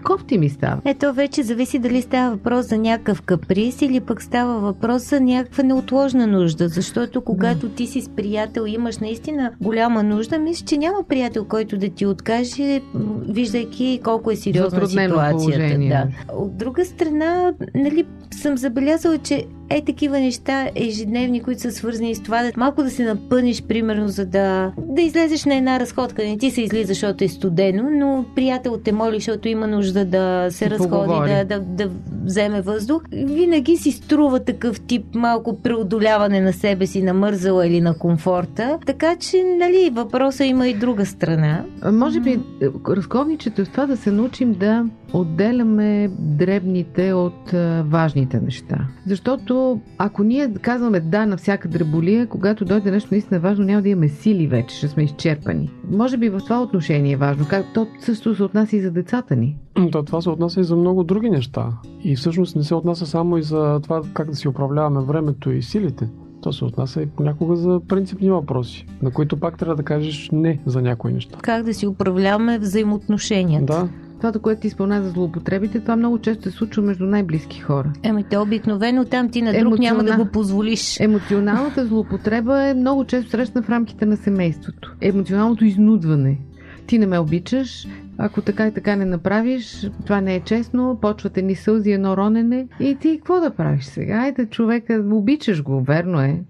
Кофти 0.04 0.38
ми 0.38 0.48
става. 0.48 0.80
Ето 0.84 1.12
вече 1.12 1.42
зависи 1.42 1.78
дали 1.78 2.02
става 2.02 2.30
въпрос 2.36 2.68
за 2.68 2.78
някакъв 2.78 3.22
каприз 3.22 3.82
или 3.82 4.00
пък 4.00 4.22
става 4.22 4.60
въпрос 4.60 5.08
за 5.08 5.20
някаква 5.20 5.64
неотложна 5.64 6.26
нужда. 6.26 6.68
Защото 6.68 7.20
когато 7.20 7.68
ти 7.68 7.86
си 7.86 8.00
с 8.00 8.08
приятел 8.08 8.64
и 8.66 8.70
имаш 8.70 8.98
наистина 8.98 9.52
голяма 9.60 10.02
нужда, 10.02 10.38
мисля, 10.38 10.66
че 10.66 10.76
няма 10.76 10.98
приятел, 11.08 11.44
който 11.44 11.78
да 11.78 11.88
ти 11.88 12.06
откаже, 12.06 12.80
виждайки 13.28 14.00
колко 14.04 14.30
е 14.30 14.36
сериозна 14.36 14.70
Затруднено 14.70 15.14
ситуацията. 15.14 15.58
положение. 15.58 15.88
Да. 15.88 16.34
От 16.34 16.56
друга 16.56 16.84
страна, 16.84 17.52
нали, 17.74 18.06
съм 18.36 18.58
забелязала, 18.58 19.18
че 19.18 19.46
е 19.70 19.84
такива 19.84 20.20
неща 20.20 20.68
ежедневни, 20.74 21.42
които 21.42 21.60
са 21.60 21.72
свързани 21.72 22.14
с 22.14 22.22
това, 22.22 22.42
да 22.42 22.52
малко 22.56 22.82
да 22.82 22.90
се 22.90 23.04
напъниш, 23.04 23.62
примерно, 23.62 24.08
за 24.08 24.26
да, 24.26 24.72
да 24.78 25.02
излезеш 25.02 25.44
на 25.44 25.54
една 25.54 25.80
разходка. 25.80 26.24
Не 26.24 26.38
ти 26.38 26.50
се 26.50 26.62
излиза, 26.62 26.86
защото 26.86 27.24
е 27.24 27.28
студено, 27.28 27.90
но 27.92 28.24
приятел 28.34 28.78
те 28.84 28.92
моли, 28.92 29.14
защото 29.14 29.48
има 29.48 29.66
нужда 29.66 30.04
да 30.04 30.46
се 30.50 30.70
разходи, 30.70 31.32
да, 31.34 31.44
да, 31.44 31.60
да 31.60 31.90
вземе 32.24 32.60
въздух. 32.62 33.02
Винаги 33.12 33.76
си 33.76 33.92
струва 33.92 34.40
такъв 34.40 34.80
тип 34.80 35.04
малко 35.14 35.62
преодоляване 35.62 36.40
на 36.40 36.52
себе 36.52 36.86
си, 36.86 37.02
на 37.02 37.14
мързала 37.14 37.66
или 37.66 37.80
на 37.80 37.98
комфорта. 37.98 38.78
Така 38.86 39.16
че, 39.16 39.44
нали, 39.44 39.90
въпроса 39.92 40.44
има 40.44 40.68
и 40.68 40.74
друга 40.74 41.06
страна. 41.06 41.64
Може 41.92 42.20
би, 42.20 42.40
разковничето 42.88 43.62
е 43.62 43.64
в 43.64 43.68
това 43.70 43.86
да 43.86 43.96
се 43.96 44.10
научим 44.10 44.52
да 44.52 44.84
отделяме 45.12 46.10
дребните 46.18 47.12
от 47.12 47.50
важните 47.84 48.40
неща. 48.40 48.86
Защото 49.06 49.80
ако 49.98 50.22
ние 50.22 50.54
казваме 50.54 51.00
да 51.00 51.26
на 51.26 51.36
всяка 51.36 51.68
дреболия, 51.68 52.26
когато 52.26 52.64
дойде 52.64 52.90
нещо 52.90 53.08
наистина 53.10 53.40
важно, 53.40 53.64
няма 53.64 53.82
да 53.82 53.88
имаме 53.88 54.08
сили 54.08 54.46
вече, 54.46 54.76
ще 54.76 54.88
сме 54.88 55.02
изчерпани. 55.02 55.70
Може 55.90 56.16
би 56.16 56.28
в 56.28 56.38
това 56.38 56.62
отношение 56.62 57.12
е 57.12 57.16
важно, 57.16 57.46
как 57.50 57.64
то 57.74 57.86
също 58.00 58.34
се 58.34 58.42
отнася 58.42 58.76
и 58.76 58.80
за 58.80 58.90
децата 58.90 59.36
ни. 59.36 59.56
То, 59.92 60.02
това 60.02 60.20
се 60.20 60.30
отнася 60.30 60.60
и 60.60 60.64
за 60.64 60.76
много 60.76 61.04
други 61.04 61.30
неща. 61.30 61.68
И 62.04 62.16
всъщност 62.16 62.56
не 62.56 62.64
се 62.64 62.74
отнася 62.74 63.06
само 63.06 63.38
и 63.38 63.42
за 63.42 63.80
това 63.82 64.02
как 64.14 64.30
да 64.30 64.36
си 64.36 64.48
управляваме 64.48 65.00
времето 65.00 65.50
и 65.50 65.62
силите. 65.62 66.08
То 66.42 66.52
се 66.52 66.64
отнася 66.64 67.02
и 67.02 67.06
понякога 67.06 67.56
за 67.56 67.80
принципни 67.88 68.30
въпроси, 68.30 68.86
на 69.02 69.10
които 69.10 69.36
пак 69.36 69.58
трябва 69.58 69.76
да 69.76 69.82
кажеш 69.82 70.30
не 70.32 70.60
за 70.66 70.82
някои 70.82 71.12
неща. 71.12 71.38
Как 71.42 71.64
да 71.64 71.74
си 71.74 71.86
управляваме 71.86 72.58
взаимоотношенията. 72.58 73.66
Да, 73.66 73.88
Това, 74.18 74.32
което 74.32 74.60
ти 74.60 74.70
спомена 74.70 75.02
за 75.02 75.10
злоупотребите, 75.10 75.80
това 75.80 75.96
много 75.96 76.18
често 76.18 76.42
се 76.42 76.50
случва 76.50 76.82
между 76.82 77.06
най-близки 77.06 77.60
хора. 77.60 77.92
Еми, 78.02 78.24
те 78.24 78.38
обикновено 78.38 79.04
там 79.04 79.28
ти 79.30 79.42
на 79.42 79.52
друг 79.52 79.78
няма 79.78 80.04
да 80.04 80.10
Емоциона- 80.10 80.18
го 80.18 80.26
позволиш. 80.26 81.00
Емоционалната 81.00 81.86
злоупотреба 81.86 82.62
е 82.62 82.74
много 82.74 83.04
често 83.04 83.30
срещана 83.30 83.62
в 83.62 83.70
рамките 83.70 84.06
на 84.06 84.16
семейството. 84.16 84.94
Емоционалното 85.00 85.64
изнудване. 85.64 86.38
Ти 86.86 86.98
не 86.98 87.06
ме 87.06 87.18
обичаш, 87.18 87.86
ако 88.18 88.40
така 88.42 88.66
и 88.66 88.74
така 88.74 88.96
не 88.96 89.04
направиш, 89.04 89.90
това 90.04 90.20
не 90.20 90.34
е 90.34 90.40
честно, 90.40 90.98
почвате 91.02 91.42
ни 91.42 91.54
сълзи, 91.54 91.92
едно 91.92 92.16
ронене 92.16 92.66
и 92.80 92.94
ти 92.94 93.16
какво 93.16 93.40
да 93.40 93.50
правиш 93.50 93.84
сега? 93.84 94.14
Айде, 94.14 94.46
човека, 94.46 95.04
обичаш 95.12 95.62
го, 95.62 95.80
верно 95.80 96.20
е. 96.20 96.40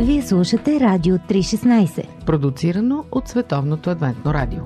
Вие 0.00 0.22
слушате 0.22 0.80
Радио 0.80 1.16
316. 1.18 2.04
Продуцирано 2.26 3.04
от 3.12 3.28
Световното 3.28 3.90
адвентно 3.90 4.34
радио. 4.34 4.60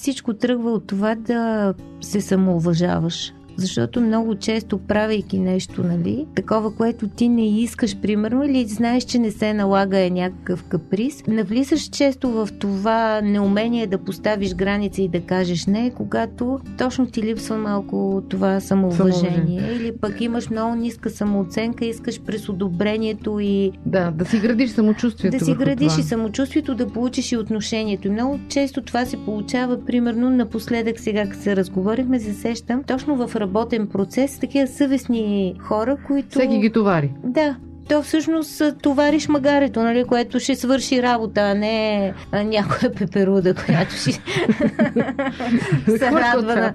Всичко 0.00 0.34
тръгва 0.34 0.70
от 0.70 0.86
това 0.86 1.14
да 1.14 1.74
се 2.00 2.20
самоуважаваш. 2.20 3.32
Защото 3.60 4.00
много 4.00 4.34
често 4.34 4.78
правейки 4.78 5.38
нещо, 5.38 5.82
нали, 5.82 6.26
такова, 6.34 6.74
което 6.74 7.08
ти 7.08 7.28
не 7.28 7.60
искаш, 7.60 7.96
примерно, 7.96 8.44
или 8.44 8.66
знаеш, 8.66 9.04
че 9.04 9.18
не 9.18 9.30
се 9.30 9.54
налага 9.54 9.98
е 9.98 10.10
някакъв 10.10 10.64
каприз, 10.64 11.22
навлизаш 11.28 11.82
често 11.82 12.30
в 12.30 12.48
това 12.58 13.20
неумение 13.20 13.86
да 13.86 13.98
поставиш 13.98 14.54
граница 14.54 15.02
и 15.02 15.08
да 15.08 15.20
кажеш 15.20 15.66
не, 15.66 15.90
когато 15.90 16.60
точно 16.78 17.06
ти 17.06 17.22
липсва 17.22 17.56
малко 17.56 18.22
това 18.28 18.60
самоуважение. 18.60 19.30
Самоуважение. 19.30 19.72
Или 19.72 19.92
пък 20.00 20.20
имаш 20.20 20.50
много 20.50 20.74
ниска 20.74 21.10
самооценка, 21.10 21.84
искаш 21.84 22.20
през 22.20 22.48
одобрението 22.48 23.40
и... 23.40 23.72
Да, 23.86 24.10
да 24.10 24.24
си 24.24 24.38
градиш 24.38 24.70
самочувствието. 24.70 25.38
Да 25.38 25.44
си 25.44 25.54
градиш 25.54 25.92
това. 25.92 26.00
и 26.00 26.04
самочувствието, 26.04 26.74
да 26.74 26.86
получиш 26.86 27.32
и 27.32 27.36
отношението. 27.36 28.08
И 28.08 28.10
много 28.10 28.38
често 28.48 28.82
това 28.82 29.06
се 29.06 29.24
получава, 29.24 29.84
примерно, 29.84 30.30
напоследък 30.30 31.00
сега, 31.00 31.24
като 31.28 31.42
се 31.42 31.56
разговорихме, 31.56 32.20
се 32.20 32.34
сещам, 32.34 32.82
точно 32.82 33.26
в 33.26 33.36
работен 33.50 33.86
процес, 33.86 34.38
такива 34.38 34.66
съвестни 34.66 35.54
хора, 35.58 35.96
които... 36.06 36.28
Всеки 36.30 36.58
ги 36.58 36.72
товари. 36.72 37.12
Да, 37.24 37.56
то 37.88 38.02
всъщност 38.02 38.62
товариш 38.82 39.28
магарето, 39.28 39.82
нали, 39.82 40.04
което 40.04 40.40
ще 40.40 40.54
свърши 40.54 41.02
работа, 41.02 41.40
а 41.40 41.54
не 41.54 42.14
някоя 42.32 42.94
пеперуда, 42.94 43.54
която 43.54 43.94
ще 43.94 44.12
се 45.98 46.10
радва 46.10 46.56
на... 46.56 46.72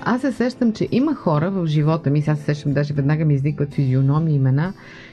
Аз 0.00 0.20
се 0.20 0.32
сещам, 0.32 0.72
че 0.72 0.88
има 0.92 1.14
хора 1.14 1.50
в 1.50 1.66
живота 1.66 2.10
ми, 2.10 2.22
сега 2.22 2.36
се 2.36 2.42
сещам, 2.42 2.72
даже 2.72 2.94
веднага 2.94 3.24
ми 3.24 3.34
изникват 3.34 3.74
физиономи 3.74 4.34
имена, 4.34 4.72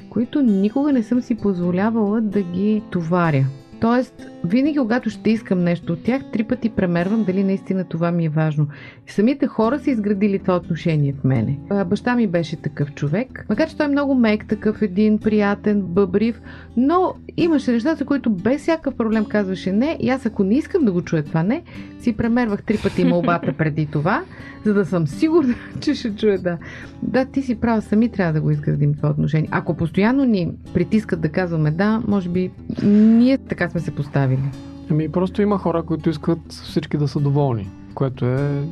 които 0.10 0.42
никога 0.42 0.94
не 0.94 1.04
съм 1.04 1.22
си 1.22 1.36
позволявала 1.36 2.22
да 2.22 2.42
ги 2.42 2.84
товаря. 2.92 3.46
Тоест, 3.82 4.28
винаги, 4.44 4.78
когато 4.78 5.10
ще 5.10 5.30
искам 5.30 5.63
нещо 5.63 5.94
от 5.94 6.04
тях, 6.04 6.22
три 6.34 6.44
пъти 6.44 6.70
премервам 6.70 7.24
дали 7.24 7.44
наистина 7.44 7.84
това 7.84 8.12
ми 8.12 8.26
е 8.26 8.30
важно. 8.30 8.68
Самите 9.08 9.48
хора 9.48 9.80
са 9.80 9.92
изградили 9.92 10.39
това 10.39 10.56
отношение 10.56 11.13
в 11.13 11.24
мене. 11.24 11.60
Баща 11.86 12.15
ми 12.15 12.28
беше 12.28 12.56
такъв 12.56 12.94
човек, 12.94 13.46
макар 13.50 13.70
че 13.70 13.78
той 13.78 13.86
е 13.86 13.89
много 13.89 14.15
мек, 14.15 14.48
такъв 14.48 14.82
един 14.82 15.20
приятен, 15.20 15.82
бъбрив, 15.82 16.42
но 16.78 17.13
имаше 17.38 17.72
неща, 17.72 17.96
за 17.96 18.06
които 18.06 18.30
без 18.30 18.62
всякакъв 18.62 18.96
проблем 18.96 19.26
казваше 19.26 19.72
не. 19.72 19.98
И 20.00 20.10
аз, 20.10 20.26
ако 20.26 20.44
не 20.44 20.56
искам 20.56 20.86
да 20.86 20.92
го 20.92 21.02
чуя 21.02 21.24
това 21.24 21.44
не, 21.44 21.63
си 22.00 22.13
премервах 22.13 22.63
три 22.63 22.78
пъти 22.84 23.06
молбата 23.06 23.54
преди 23.58 23.86
това, 23.86 24.24
за 24.65 24.74
да 24.74 24.86
съм 24.86 25.08
сигурна, 25.08 25.56
че 25.80 25.94
ще 25.94 26.15
чуя 26.15 26.39
да. 26.39 26.58
Да, 27.04 27.26
ти 27.26 27.42
си 27.42 27.56
права, 27.56 27.82
сами 27.82 28.10
трябва 28.10 28.34
да 28.34 28.42
го 28.42 28.52
изградим 28.52 28.94
това 28.94 29.10
отношение. 29.10 29.50
Ако 29.52 29.78
постоянно 29.78 30.26
ни 30.26 30.52
притискат 30.74 31.22
да 31.22 31.30
казваме 31.30 31.72
да, 31.72 32.02
може 32.08 32.30
би 32.30 32.52
ние 32.84 33.38
така 33.38 33.68
сме 33.69 33.79
се 33.79 33.95
поставили. 33.95 34.51
Ами 34.91 35.12
просто 35.12 35.41
има 35.41 35.58
хора, 35.58 35.84
които 35.84 36.10
искат 36.10 36.39
всички 36.49 36.97
да 36.97 37.08
са 37.08 37.19
доволни, 37.19 37.69
което 37.93 38.25
е 38.25 38.63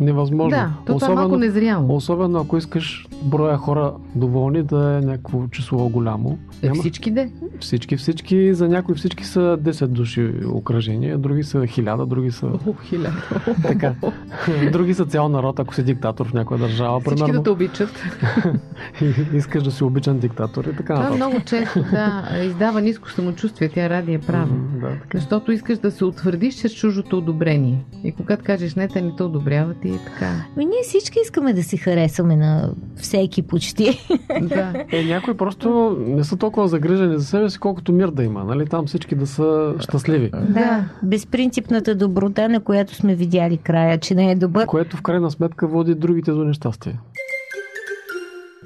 невъзможно. 0.00 0.50
Да, 0.50 0.72
то 0.86 0.94
особено, 0.94 0.98
това 0.98 1.12
е 1.12 1.14
малко 1.14 1.36
незряло. 1.36 1.96
Особено 1.96 2.38
ако 2.38 2.56
искаш 2.56 3.06
броя 3.22 3.56
хора 3.56 3.92
доволни 4.14 4.62
да 4.62 5.00
е 5.02 5.06
някакво 5.06 5.48
число 5.48 5.88
голямо. 5.88 6.38
Е, 6.62 6.66
Няма... 6.66 6.80
Всички 6.80 7.10
де? 7.10 7.30
Всички, 7.60 7.96
всички. 7.96 8.54
За 8.54 8.68
някои 8.68 8.94
всички 8.94 9.24
са 9.24 9.58
10 9.62 9.86
души 9.86 10.32
окръжения, 10.52 11.18
други 11.18 11.42
са 11.42 11.58
1000, 11.58 12.06
други 12.06 12.30
са... 12.30 12.46
О, 12.46 12.74
хиляда. 12.84 13.22
така. 13.62 13.94
други 14.72 14.94
са 14.94 15.06
цял 15.06 15.28
народ, 15.28 15.58
ако 15.58 15.74
си 15.74 15.82
диктатор 15.82 16.28
в 16.28 16.32
някоя 16.32 16.60
държава. 16.60 17.00
Всички 17.00 17.16
примерно. 17.16 17.38
да 17.38 17.42
те 17.42 17.50
обичат. 17.50 18.02
искаш 19.34 19.62
да 19.62 19.70
си 19.70 19.84
обичан 19.84 20.18
диктатор 20.18 20.64
и 20.64 20.76
така. 20.76 20.94
Това 20.94 21.10
много 21.10 21.40
често, 21.40 21.82
да, 21.90 22.28
издава 22.44 22.80
ниско 22.80 23.10
самочувствие, 23.10 23.68
тя 23.68 23.90
ради 23.90 24.14
е 24.14 24.18
права. 24.18 24.46
Mm, 24.46 24.80
да, 24.80 24.88
така. 24.88 25.18
Защото 25.18 25.52
искаш 25.52 25.78
да 25.78 25.90
се 25.90 26.04
утвърдиш 26.04 26.54
чрез 26.54 26.74
чужото 26.74 27.18
одобрение. 27.18 27.84
И 28.04 28.12
когато 28.12 28.44
кажеш 28.44 28.74
не, 28.74 28.88
те 28.88 29.02
не 29.02 29.16
те 29.16 29.22
одобряват 29.22 29.84
и 29.88 29.98
така. 30.04 30.44
Ми 30.56 30.64
ние 30.64 30.80
всички 30.82 31.18
искаме 31.22 31.52
да 31.52 31.62
се 31.62 31.76
харесваме 31.76 32.36
на 32.36 32.70
всеки 32.96 33.42
почти. 33.42 34.06
Да. 34.42 34.84
Е, 34.92 35.04
някои 35.04 35.36
просто 35.36 35.96
не 36.00 36.24
са 36.24 36.36
толкова 36.36 36.68
загрижени 36.68 37.18
за 37.18 37.24
себе 37.24 37.50
си, 37.50 37.58
колкото 37.58 37.92
мир 37.92 38.08
да 38.08 38.24
има. 38.24 38.44
Нали? 38.44 38.66
Там 38.66 38.86
всички 38.86 39.14
да 39.14 39.26
са 39.26 39.74
щастливи. 39.78 40.30
Да, 40.48 40.84
безпринципната 41.02 41.94
доброта, 41.94 42.48
на 42.48 42.60
която 42.60 42.94
сме 42.94 43.14
видяли 43.14 43.56
края, 43.56 43.98
че 43.98 44.14
не 44.14 44.30
е 44.30 44.34
добър. 44.34 44.66
Което 44.66 44.96
в 44.96 45.02
крайна 45.02 45.30
сметка 45.30 45.66
води 45.66 45.94
другите 45.94 46.30
до 46.30 46.44
нещастие. 46.44 46.98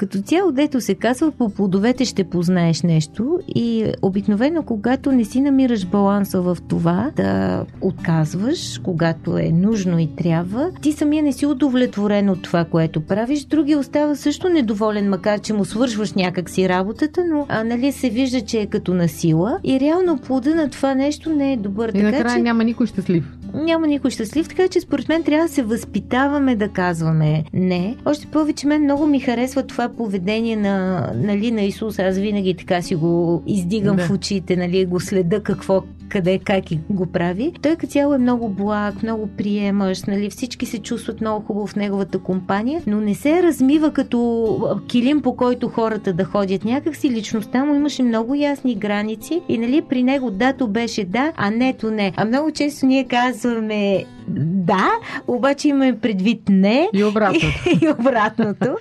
Като 0.00 0.22
цяло, 0.22 0.52
дето 0.52 0.80
се 0.80 0.94
казва, 0.94 1.30
по 1.30 1.50
плодовете 1.50 2.04
ще 2.04 2.24
познаеш 2.24 2.82
нещо 2.82 3.38
и 3.48 3.92
обикновено, 4.02 4.62
когато 4.62 5.12
не 5.12 5.24
си 5.24 5.40
намираш 5.40 5.86
баланса 5.86 6.40
в 6.40 6.58
това 6.68 7.10
да 7.16 7.64
отказваш, 7.80 8.80
когато 8.84 9.38
е 9.38 9.50
нужно 9.52 9.98
и 9.98 10.08
трябва, 10.16 10.70
ти 10.82 10.92
самия 10.92 11.22
не 11.22 11.32
си 11.32 11.46
удовлетворен 11.46 12.30
от 12.30 12.42
това, 12.42 12.64
което 12.64 13.00
правиш, 13.00 13.44
другия 13.44 13.78
остава 13.78 14.16
също 14.16 14.48
недоволен, 14.48 15.08
макар 15.08 15.40
че 15.40 15.52
му 15.52 15.64
свършваш 15.64 16.12
някак 16.12 16.50
си 16.50 16.68
работата, 16.68 17.24
но 17.30 17.46
а, 17.48 17.64
нали 17.64 17.92
се 17.92 18.10
вижда, 18.10 18.40
че 18.40 18.60
е 18.60 18.66
като 18.66 18.94
насила 18.94 19.58
и 19.64 19.80
реално 19.80 20.18
плода 20.18 20.54
на 20.54 20.70
това 20.70 20.94
нещо 20.94 21.30
не 21.30 21.52
е 21.52 21.56
добър. 21.56 21.88
И 21.88 21.92
така, 21.92 22.04
накрая 22.04 22.36
че... 22.36 22.42
няма 22.42 22.64
никой 22.64 22.86
щастлив 22.86 23.24
няма 23.54 23.86
никой 23.86 24.10
щастлив, 24.10 24.48
така 24.48 24.68
че 24.68 24.80
според 24.80 25.08
мен 25.08 25.22
трябва 25.22 25.46
да 25.46 25.52
се 25.52 25.62
възпитаваме 25.62 26.56
да 26.56 26.68
казваме 26.68 27.44
не. 27.52 27.96
Още 28.04 28.26
повече 28.26 28.66
мен 28.66 28.82
много 28.82 29.06
ми 29.06 29.20
харесва 29.20 29.62
това 29.62 29.88
поведение 29.96 30.56
на, 30.56 31.06
нали, 31.14 31.50
на 31.50 31.62
Исус. 31.62 31.98
Аз 31.98 32.18
винаги 32.18 32.54
така 32.54 32.82
си 32.82 32.94
го 32.94 33.42
издигам 33.46 33.96
да. 33.96 34.06
в 34.06 34.10
очите, 34.10 34.56
нали, 34.56 34.84
го 34.84 35.00
следа 35.00 35.40
какво, 35.40 35.82
къде, 36.08 36.38
как 36.38 36.70
и 36.70 36.80
го 36.90 37.06
прави. 37.06 37.52
Той 37.62 37.76
като 37.76 37.92
цяло 37.92 38.14
е 38.14 38.18
много 38.18 38.48
благ, 38.48 39.02
много 39.02 39.26
приемаш, 39.26 40.02
нали, 40.02 40.30
всички 40.30 40.66
се 40.66 40.78
чувстват 40.78 41.20
много 41.20 41.46
хубаво 41.46 41.66
в 41.66 41.76
неговата 41.76 42.18
компания, 42.18 42.82
но 42.86 43.00
не 43.00 43.14
се 43.14 43.42
размива 43.42 43.92
като 43.92 44.80
килим, 44.88 45.22
по 45.22 45.36
който 45.36 45.68
хората 45.68 46.12
да 46.12 46.24
ходят. 46.24 46.64
Някакси 46.64 47.10
личността 47.10 47.64
му 47.64 47.74
имаше 47.74 48.02
много 48.02 48.34
ясни 48.34 48.74
граници 48.74 49.40
и 49.48 49.58
нали, 49.58 49.82
при 49.82 50.02
него 50.02 50.30
дато 50.30 50.68
беше 50.68 51.04
да, 51.04 51.32
а 51.36 51.50
нето 51.50 51.90
не. 51.90 52.12
А 52.16 52.24
много 52.24 52.50
често 52.50 52.86
ние 52.86 53.04
казваме 53.04 54.04
да, 54.28 54.90
обаче 55.26 55.68
имаме 55.68 55.98
предвид 55.98 56.42
не. 56.48 56.88
И 56.94 57.04
обратното. 57.04 57.46
и 57.82 57.88
обратното. 57.88 58.76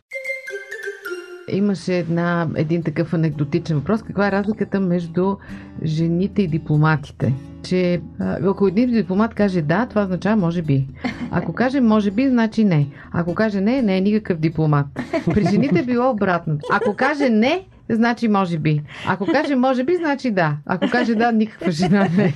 Имаше 1.51 1.97
една, 1.97 2.47
един 2.55 2.83
такъв 2.83 3.13
анекдотичен 3.13 3.77
въпрос. 3.77 4.03
Каква 4.03 4.27
е 4.27 4.31
разликата 4.31 4.79
между 4.79 5.35
жените 5.83 6.41
и 6.41 6.47
дипломатите? 6.47 7.33
Че 7.63 8.01
ако 8.43 8.67
един 8.67 8.91
дипломат 8.91 9.33
каже 9.33 9.61
да, 9.61 9.85
това 9.85 10.03
означава 10.03 10.35
може 10.35 10.61
би. 10.61 10.87
Ако 11.31 11.53
каже 11.53 11.81
може 11.81 12.11
би, 12.11 12.29
значи 12.29 12.63
не. 12.63 12.87
Ако 13.11 13.35
каже 13.35 13.61
не, 13.61 13.81
не 13.81 13.97
е 13.97 14.01
никакъв 14.01 14.39
дипломат. 14.39 14.85
При 15.33 15.45
жените 15.45 15.79
е 15.79 15.85
било 15.85 16.09
обратно. 16.09 16.57
Ако 16.71 16.95
каже 16.95 17.29
не, 17.29 17.65
значи 17.95 18.27
може 18.27 18.57
би. 18.57 18.81
Ако 19.07 19.25
каже 19.25 19.55
може 19.55 19.83
би, 19.83 19.95
значи 19.95 20.31
да. 20.31 20.57
Ако 20.65 20.89
каже 20.89 21.15
да, 21.15 21.31
никаква 21.31 21.71
жена 21.71 22.07
не 22.17 22.33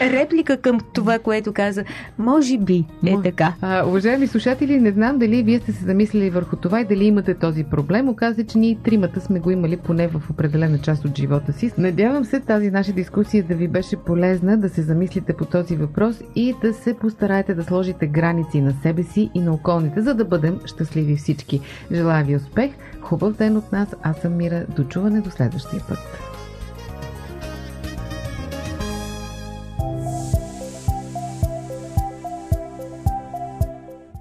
Реплика 0.00 0.56
към 0.56 0.80
това, 0.92 1.18
което 1.18 1.52
каза. 1.52 1.84
Може 2.18 2.58
би 2.58 2.84
е 3.06 3.16
така. 3.24 3.52
А, 3.60 3.86
уважаеми 3.86 4.26
слушатели, 4.26 4.80
не 4.80 4.90
знам 4.90 5.18
дали 5.18 5.42
вие 5.42 5.58
сте 5.58 5.72
се 5.72 5.84
замислили 5.84 6.30
върху 6.30 6.56
това 6.56 6.80
и 6.80 6.84
дали 6.84 7.04
имате 7.04 7.34
този 7.34 7.64
проблем. 7.64 8.08
Оказва 8.08 8.44
че 8.44 8.58
ние 8.58 8.78
тримата 8.84 9.20
сме 9.20 9.40
го 9.40 9.50
имали 9.50 9.76
поне 9.76 10.08
в 10.08 10.30
определена 10.30 10.78
част 10.78 11.04
от 11.04 11.18
живота 11.18 11.52
си. 11.52 11.72
Надявам 11.78 12.24
се 12.24 12.40
тази 12.40 12.70
наша 12.70 12.92
дискусия 12.92 13.44
да 13.44 13.54
ви 13.54 13.68
беше 13.68 13.96
полезна, 13.96 14.56
да 14.56 14.68
се 14.68 14.82
замислите 14.82 15.32
по 15.32 15.44
този 15.44 15.76
въпрос 15.76 16.22
и 16.36 16.54
да 16.62 16.74
се 16.74 16.94
постараете 16.94 17.54
да 17.54 17.64
сложите 17.64 18.06
граници 18.06 18.60
на 18.60 18.72
себе 18.82 19.02
си 19.02 19.30
и 19.34 19.40
на 19.40 19.52
околните, 19.52 20.00
за 20.00 20.14
да 20.14 20.24
бъдем 20.24 20.60
щастливи 20.64 21.16
всички. 21.16 21.60
Желая 21.92 22.24
ви 22.24 22.36
успех! 22.36 22.70
Хубав 23.00 23.36
ден 23.36 23.56
от 23.56 23.72
нас. 23.72 23.96
Аз 24.02 24.16
съм 24.16 24.32
Мира. 24.44 24.66
Дочуване 24.68 25.20
до 25.20 25.30
следващия 25.30 25.82
път. 25.88 25.98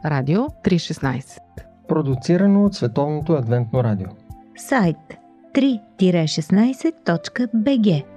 Радио 0.05 0.41
316 0.41 1.39
Продуцирано 1.87 2.65
от 2.65 2.75
Световното 2.75 3.33
адвентно 3.33 3.83
радио 3.83 4.07
Сайт 4.57 4.97
3-16.bg 5.55 8.12